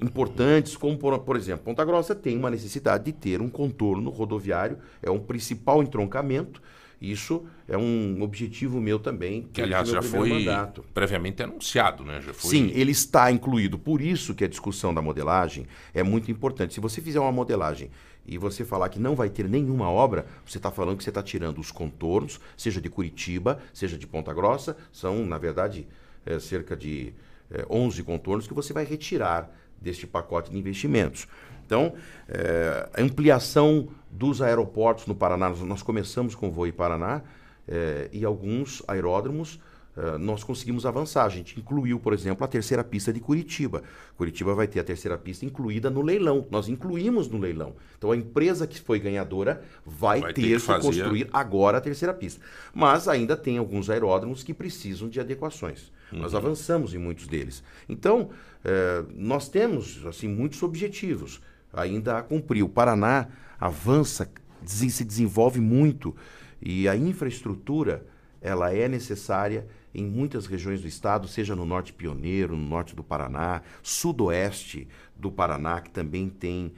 [0.00, 4.78] importantes, como por, por, exemplo, Ponta Grossa tem uma necessidade de ter um contorno rodoviário,
[5.02, 6.62] é um principal entroncamento,
[7.10, 9.48] isso é um objetivo meu também.
[9.52, 10.84] Que, aliás, já foi mandato.
[10.92, 12.20] previamente anunciado, né?
[12.20, 12.50] Já foi...
[12.50, 13.78] Sim, ele está incluído.
[13.78, 16.74] Por isso que a discussão da modelagem é muito importante.
[16.74, 17.90] Se você fizer uma modelagem
[18.26, 21.22] e você falar que não vai ter nenhuma obra, você está falando que você está
[21.22, 25.86] tirando os contornos, seja de Curitiba, seja de Ponta Grossa, são, na verdade,
[26.24, 27.12] é, cerca de
[27.50, 29.50] é, 11 contornos que você vai retirar
[29.80, 31.26] deste pacote de investimentos.
[31.66, 31.94] Então,
[32.28, 37.22] é, a ampliação dos aeroportos no Paraná, nós começamos com o Voe Paraná
[37.66, 39.58] é, e alguns aeródromos
[39.96, 41.24] é, nós conseguimos avançar.
[41.24, 43.82] A gente incluiu, por exemplo, a terceira pista de Curitiba.
[44.16, 46.46] Curitiba vai ter a terceira pista incluída no leilão.
[46.48, 47.74] Nós incluímos no leilão.
[47.98, 51.80] Então a empresa que foi ganhadora vai, vai ter, ter, que, que construir agora a
[51.80, 52.40] terceira pista.
[52.72, 55.92] Mas ainda tem alguns aeródromos que precisam de adequações.
[56.12, 56.20] Uhum.
[56.20, 57.64] Nós avançamos em muitos deles.
[57.88, 58.30] Então,
[58.64, 61.40] é, nós temos assim muitos objetivos
[61.72, 62.62] ainda a cumprir.
[62.62, 63.28] O Paraná
[63.58, 64.30] avança,
[64.64, 66.14] se desenvolve muito
[66.60, 68.06] e a infraestrutura
[68.40, 73.04] ela é necessária em muitas regiões do estado, seja no norte pioneiro, no norte do
[73.04, 76.72] Paraná, sudoeste do Paraná, que também tem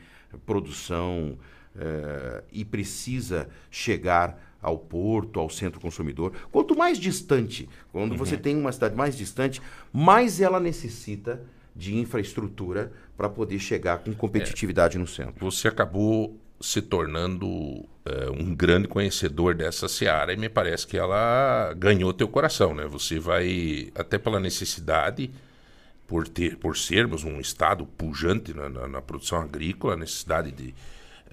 [0.44, 1.38] produção
[1.74, 6.32] eh, e precisa chegar ao porto, ao centro consumidor.
[6.52, 8.18] Quanto mais distante, quando uhum.
[8.18, 9.62] você tem uma cidade mais distante,
[9.92, 11.42] mais ela necessita
[11.74, 15.44] de infraestrutura para poder chegar com competitividade é, no centro.
[15.44, 21.74] Você acabou se tornando é, um grande conhecedor dessa seara e me parece que ela
[21.76, 22.86] ganhou teu coração, né?
[22.86, 25.30] Você vai até pela necessidade
[26.06, 30.74] por ter, por sermos um estado pujante na, na, na produção agrícola, necessidade de,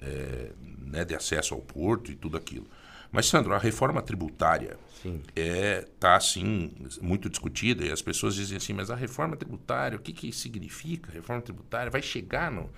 [0.02, 2.66] é, né, de acesso ao porto e tudo aquilo.
[3.10, 8.56] Mas Sandro, a reforma tributária está é tá assim muito discutida e as pessoas dizem
[8.56, 11.10] assim, mas a reforma tributária, o que que significa?
[11.10, 12.68] A reforma tributária vai chegar no,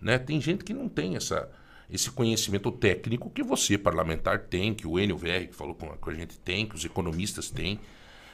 [0.00, 0.18] né?
[0.18, 1.48] Tem gente que não tem essa
[1.90, 5.96] esse conhecimento técnico que você, parlamentar, tem, que o Enio VR, que falou com a,
[5.96, 7.78] com a gente, tem, que os economistas têm.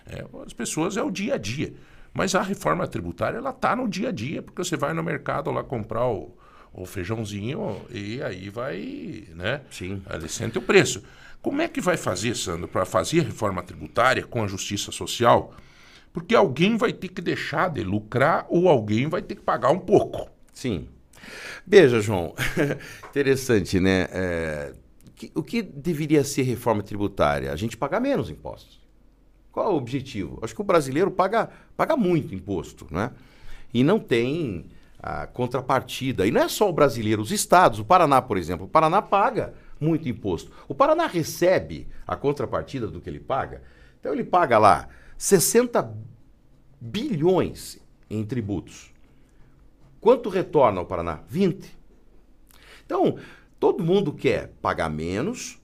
[0.07, 1.75] É, as pessoas é o dia a dia.
[2.15, 5.51] Mas a reforma tributária, ela está no dia a dia, porque você vai no mercado
[5.51, 6.37] lá comprar o,
[6.73, 9.63] o feijãozinho e aí vai, né?
[9.71, 10.03] Sim.
[10.11, 11.03] Ele sente o preço.
[11.41, 15.55] Como é que vai fazer, Sandro, para fazer a reforma tributária com a justiça social?
[16.13, 19.79] Porque alguém vai ter que deixar de lucrar ou alguém vai ter que pagar um
[19.79, 20.31] pouco.
[20.53, 20.87] Sim.
[21.67, 22.35] Veja, João,
[23.11, 24.09] interessante, né?
[24.11, 24.75] É,
[25.23, 27.53] que, o que deveria ser reforma tributária?
[27.53, 28.81] A gente pagar menos impostos.
[29.53, 30.39] Qual é o objetivo?
[30.43, 33.13] Acho que o brasileiro paga, paga muito imposto, né?
[33.73, 34.67] E não tem
[34.99, 36.27] a contrapartida.
[36.27, 38.67] E não é só o brasileiro, os estados, o Paraná, por exemplo.
[38.67, 40.51] O Paraná paga muito imposto.
[40.67, 43.63] O Paraná recebe a contrapartida do que ele paga.
[44.01, 45.95] Então ele paga lá 60
[46.81, 48.92] bilhões em tributos.
[50.03, 51.21] Quanto retorna ao Paraná?
[51.29, 51.79] 20.
[52.85, 53.17] Então,
[53.61, 55.61] todo mundo quer pagar menos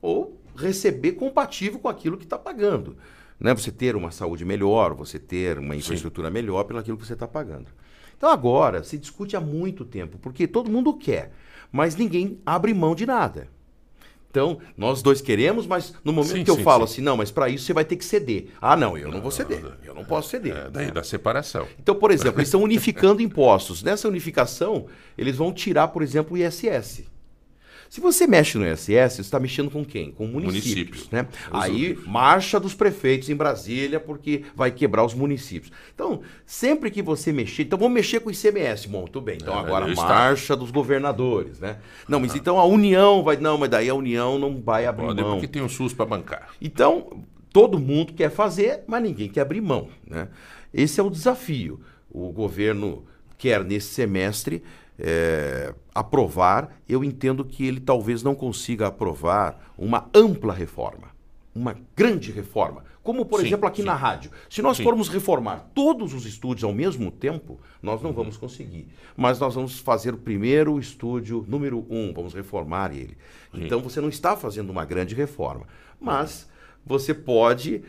[0.00, 2.96] ou receber compatível com aquilo que está pagando.
[3.38, 3.52] Né?
[3.52, 6.34] Você ter uma saúde melhor, você ter uma infraestrutura Sim.
[6.34, 7.66] melhor pelo aquilo que você está pagando.
[8.16, 11.32] Então agora se discute há muito tempo, porque todo mundo quer,
[11.72, 13.48] mas ninguém abre mão de nada.
[14.30, 16.94] Então, nós dois queremos, mas no momento sim, que eu sim, falo sim.
[16.94, 18.46] assim, não, mas para isso você vai ter que ceder.
[18.60, 19.60] Ah, não, eu não, não vou ceder.
[19.84, 20.56] Eu não posso ceder.
[20.56, 21.66] É, daí da separação.
[21.80, 23.82] Então, por exemplo, eles estão unificando impostos.
[23.82, 24.86] Nessa unificação,
[25.18, 27.09] eles vão tirar, por exemplo, o ISS.
[27.90, 30.12] Se você mexe no ISS, você está mexendo com quem?
[30.12, 30.64] Com municípios.
[30.64, 31.10] municípios.
[31.10, 31.26] Né?
[31.50, 35.72] Aí, marcha dos prefeitos em Brasília, porque vai quebrar os municípios.
[35.92, 37.64] Então, sempre que você mexer.
[37.64, 38.86] Então, vamos mexer com o ICMS.
[38.86, 39.38] Bom, tudo bem.
[39.42, 41.58] Então, é, agora, marcha dos governadores.
[41.58, 41.78] Né?
[42.08, 42.38] Não, mas ah.
[42.38, 43.36] então a União vai.
[43.36, 45.32] Não, mas daí a União não vai abrir Pode, mão.
[45.32, 46.50] Porque tem o SUS para bancar.
[46.62, 49.88] Então, todo mundo quer fazer, mas ninguém quer abrir mão.
[50.06, 50.28] Né?
[50.72, 51.80] Esse é o desafio.
[52.08, 53.04] O governo
[53.36, 54.62] quer, nesse semestre,
[54.96, 61.08] é, aprovar, eu entendo que ele talvez não consiga aprovar uma ampla reforma,
[61.54, 62.84] uma grande reforma.
[63.02, 63.86] Como, por sim, exemplo, aqui sim.
[63.86, 64.30] na rádio.
[64.48, 64.82] Se nós sim.
[64.82, 68.16] formos reformar todos os estúdios ao mesmo tempo, nós não uhum.
[68.16, 68.88] vamos conseguir.
[69.16, 73.16] Mas nós vamos fazer o primeiro estúdio, número um, vamos reformar ele.
[73.54, 75.66] Então você não está fazendo uma grande reforma.
[75.98, 76.48] Mas
[76.84, 77.82] você pode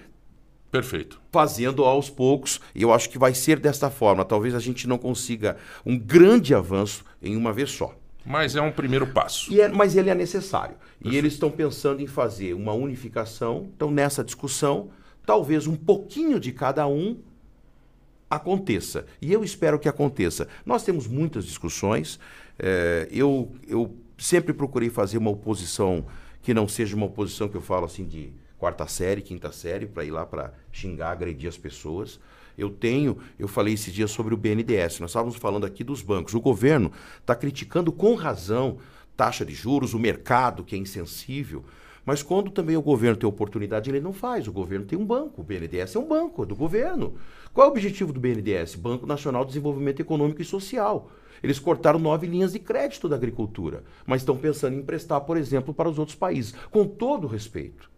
[0.71, 1.21] Perfeito.
[1.29, 4.23] Fazendo aos poucos, e eu acho que vai ser desta forma.
[4.23, 7.93] Talvez a gente não consiga um grande avanço em uma vez só.
[8.25, 9.59] Mas é um primeiro passo.
[9.59, 10.75] É, mas ele é necessário.
[11.03, 13.69] E eles estão pensando em fazer uma unificação.
[13.75, 14.89] Então, nessa discussão,
[15.25, 17.17] talvez um pouquinho de cada um
[18.29, 19.05] aconteça.
[19.21, 20.47] E eu espero que aconteça.
[20.65, 22.19] Nós temos muitas discussões.
[22.57, 26.05] É, eu, eu sempre procurei fazer uma oposição
[26.41, 30.05] que não seja uma oposição que eu falo assim de quarta série, quinta série, para
[30.05, 32.19] ir lá para xingar, agredir as pessoas.
[32.57, 36.33] Eu tenho, eu falei esse dia sobre o BNDES, nós estávamos falando aqui dos bancos.
[36.33, 38.77] O governo está criticando com razão
[39.15, 41.63] taxa de juros, o mercado que é insensível.
[42.05, 44.47] Mas quando também o governo tem oportunidade, ele não faz.
[44.47, 45.41] O governo tem um banco.
[45.41, 47.15] O BNDES é um banco, é do governo.
[47.53, 48.75] Qual é o objetivo do BNDES?
[48.75, 51.11] Banco Nacional de Desenvolvimento Econômico e Social.
[51.43, 55.73] Eles cortaram nove linhas de crédito da agricultura, mas estão pensando em emprestar, por exemplo,
[55.73, 56.53] para os outros países.
[56.71, 57.89] Com todo respeito.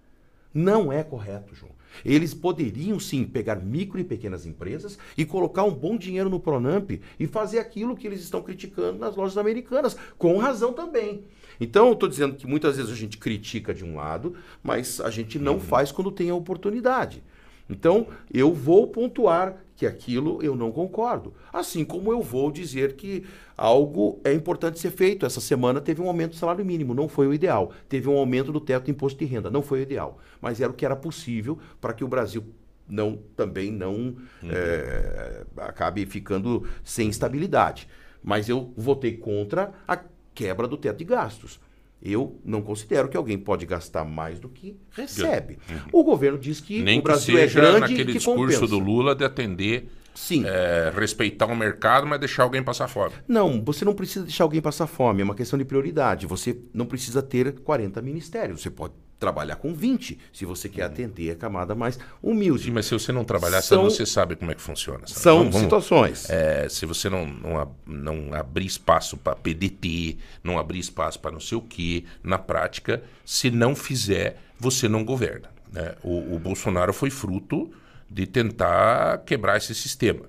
[0.54, 1.73] Não é correto, João.
[2.06, 6.91] Eles poderiam sim pegar micro e pequenas empresas e colocar um bom dinheiro no Pronamp
[7.20, 11.24] e fazer aquilo que eles estão criticando nas lojas americanas, com razão também.
[11.60, 15.10] Então, eu estou dizendo que muitas vezes a gente critica de um lado, mas a
[15.10, 15.60] gente não uhum.
[15.60, 17.24] faz quando tem a oportunidade.
[17.70, 21.34] Então, eu vou pontuar que aquilo eu não concordo.
[21.51, 23.26] Assim como eu vou dizer que
[23.57, 25.26] algo é importante ser feito.
[25.26, 27.72] Essa semana teve um aumento do salário mínimo, não foi o ideal.
[27.89, 30.20] Teve um aumento do teto do imposto de renda, não foi o ideal.
[30.41, 32.43] Mas era o que era possível para que o Brasil
[32.88, 34.16] não também não uhum.
[34.51, 37.88] é, acabe ficando sem estabilidade.
[38.22, 39.99] Mas eu votei contra a
[40.34, 41.59] quebra do teto de gastos.
[42.04, 45.58] Eu não considero que alguém pode gastar mais do que recebe.
[45.70, 46.01] Uhum.
[46.01, 48.68] O governo diz que Nem o Brasil que é seja grande naquele que discurso compensa.
[48.68, 50.43] do Lula de atender, Sim.
[50.45, 53.14] É, respeitar o mercado, mas deixar alguém passar fome.
[53.28, 56.28] Não, você não precisa deixar alguém passar fome, é uma questão de prioridade.
[56.28, 58.93] Você não precisa ter 40 ministérios, você pode
[59.24, 62.70] trabalhar com 20, se você quer atender a camada mais humilde.
[62.70, 65.08] Mas se você não trabalhar, São- você sabe como é que funciona.
[65.08, 65.20] sabe?
[65.22, 66.30] São Vamos- vamos- situações.
[66.30, 71.40] É, se você não, não, não abrir espaço para PDT, não abrir espaço para não
[71.40, 75.50] sei o quê, na prática, se não fizer, você não governa.
[75.72, 75.96] né?
[76.04, 77.72] O, o Bolsonaro foi fruto
[78.10, 80.26] de tentar quebrar esse sistema.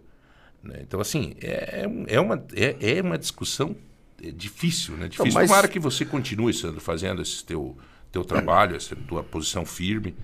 [0.62, 0.78] né?
[0.80, 3.76] Então, assim, é, é, uma, é, é uma discussão
[4.22, 5.08] é, difícil, né?
[5.08, 5.32] Difícil.
[5.34, 7.76] mas- Tomara que você continue sendo, fazendo esse teu,
[8.14, 10.14] teu trabalho, essa tua posição firme.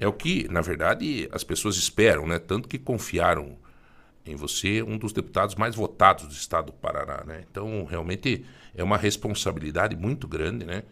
[0.00, 2.38] É o que, na verdade, as pessoas esperam, né?
[2.38, 3.56] Tanto que confiaram
[4.24, 7.44] em você um dos deputados mais votados do estado do Paraná, né?
[7.50, 10.82] Então, realmente é uma responsabilidade muito grande, né?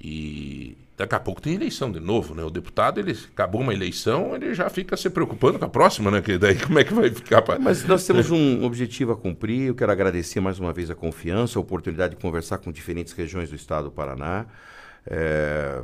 [0.00, 2.42] E daqui a pouco tem eleição de novo, né?
[2.44, 6.22] O deputado, ele acabou uma eleição, ele já fica se preocupando com a próxima, né?
[6.22, 7.42] Que daí como é que vai ficar?
[7.42, 7.58] Pra...
[7.58, 9.68] Mas nós temos um objetivo a cumprir.
[9.68, 13.50] Eu quero agradecer mais uma vez a confiança, a oportunidade de conversar com diferentes regiões
[13.50, 14.46] do estado do Paraná.
[15.06, 15.82] É,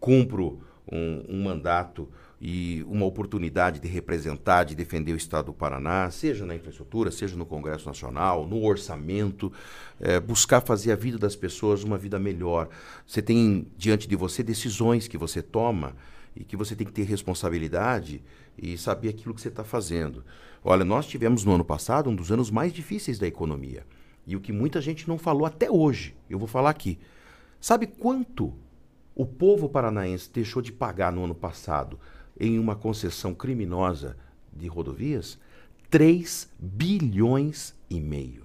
[0.00, 0.60] cumpro
[0.90, 2.08] um, um mandato
[2.40, 7.36] e uma oportunidade de representar, de defender o estado do Paraná, seja na infraestrutura, seja
[7.36, 9.50] no Congresso Nacional, no orçamento,
[9.98, 12.68] é, buscar fazer a vida das pessoas uma vida melhor.
[13.06, 15.96] Você tem diante de você decisões que você toma
[16.36, 18.22] e que você tem que ter responsabilidade
[18.58, 20.22] e saber aquilo que você está fazendo.
[20.62, 23.86] Olha, nós tivemos no ano passado um dos anos mais difíceis da economia.
[24.26, 26.98] E o que muita gente não falou até hoje, eu vou falar aqui.
[27.64, 28.52] Sabe quanto
[29.14, 31.98] o povo paranaense deixou de pagar no ano passado
[32.38, 34.18] em uma concessão criminosa
[34.52, 35.38] de rodovias?
[35.88, 38.44] 3 bilhões e meio.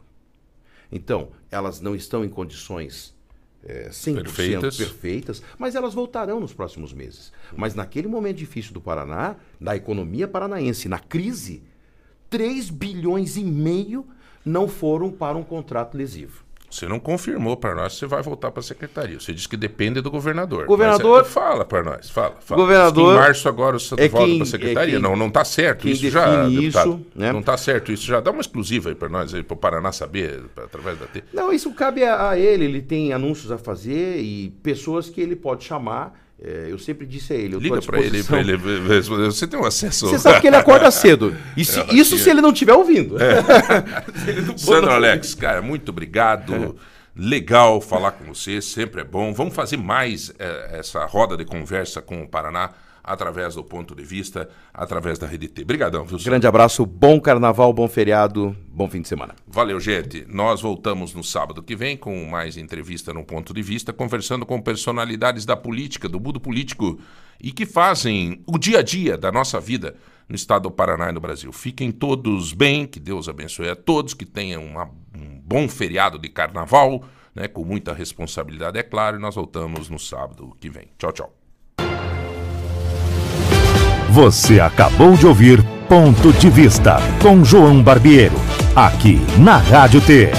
[0.90, 3.14] Então, elas não estão em condições
[3.62, 4.78] é, 100% Perfeitas.
[4.78, 7.34] perfeitas, mas elas voltarão nos próximos meses.
[7.58, 11.62] Mas naquele momento difícil do Paraná, da economia paranaense, na crise,
[12.30, 14.08] 3 bilhões e meio
[14.46, 16.48] não foram para um contrato lesivo.
[16.70, 19.20] Você não confirmou para nós se você vai voltar para a secretaria.
[19.20, 20.66] Você disse que depende do governador.
[20.66, 22.36] Governador- Mas, é, fala para nós, fala.
[22.40, 22.62] fala.
[22.62, 24.94] Governador- Em março agora você é volta para a secretaria.
[24.96, 26.90] é quem- não, não está certo isso já, deputado.
[26.90, 27.32] isso, né?
[27.34, 28.20] Não está certo isso já.
[28.20, 31.24] Dá uma exclusiva aí para nós, para o Paraná saber, pra- através da T.
[31.34, 32.66] Não, isso cabe a, a ele.
[32.66, 36.29] Ele tem anúncios a fazer e pessoas que ele pode chamar.
[36.42, 37.56] É, eu sempre disse a ele.
[37.56, 38.56] Eu Liga para ele, para ele
[38.88, 39.26] responder.
[39.26, 40.08] Você tem um acesso.
[40.08, 41.36] Você sabe que ele acorda cedo.
[41.58, 43.16] E se- isso se ele não estiver ouvindo.
[44.48, 46.78] Não for- Sandro Alex, cara, muito obrigado.
[47.16, 49.34] Legal falar com você, sempre é bom.
[49.34, 52.70] Vamos fazer mais eh, essa roda de conversa com o Paraná
[53.10, 55.64] através do ponto de vista, através da Rede T.
[55.64, 56.20] Obrigadão, viu?
[56.20, 59.36] Grande abraço, bom carnaval, bom feriado, bom fim de semana.
[59.48, 60.26] Valeu, gente.
[60.30, 64.62] Nós voltamos no sábado que vem com mais entrevista no ponto de vista, conversando com
[64.62, 67.00] personalidades da política, do mundo político
[67.42, 69.96] e que fazem o dia a dia da nossa vida
[70.28, 71.52] no estado do Paraná e no Brasil.
[71.52, 76.30] Fiquem todos bem, que Deus abençoe a todos, que tenham uma- um bom feriado de
[76.30, 77.04] carnaval,
[77.34, 80.90] né, com muita responsabilidade, é claro, e nós voltamos no sábado que vem.
[81.00, 81.39] Tchau, tchau.
[84.10, 88.36] Você acabou de ouvir Ponto de Vista com João Barbiero,
[88.76, 90.32] aqui na Rádio T.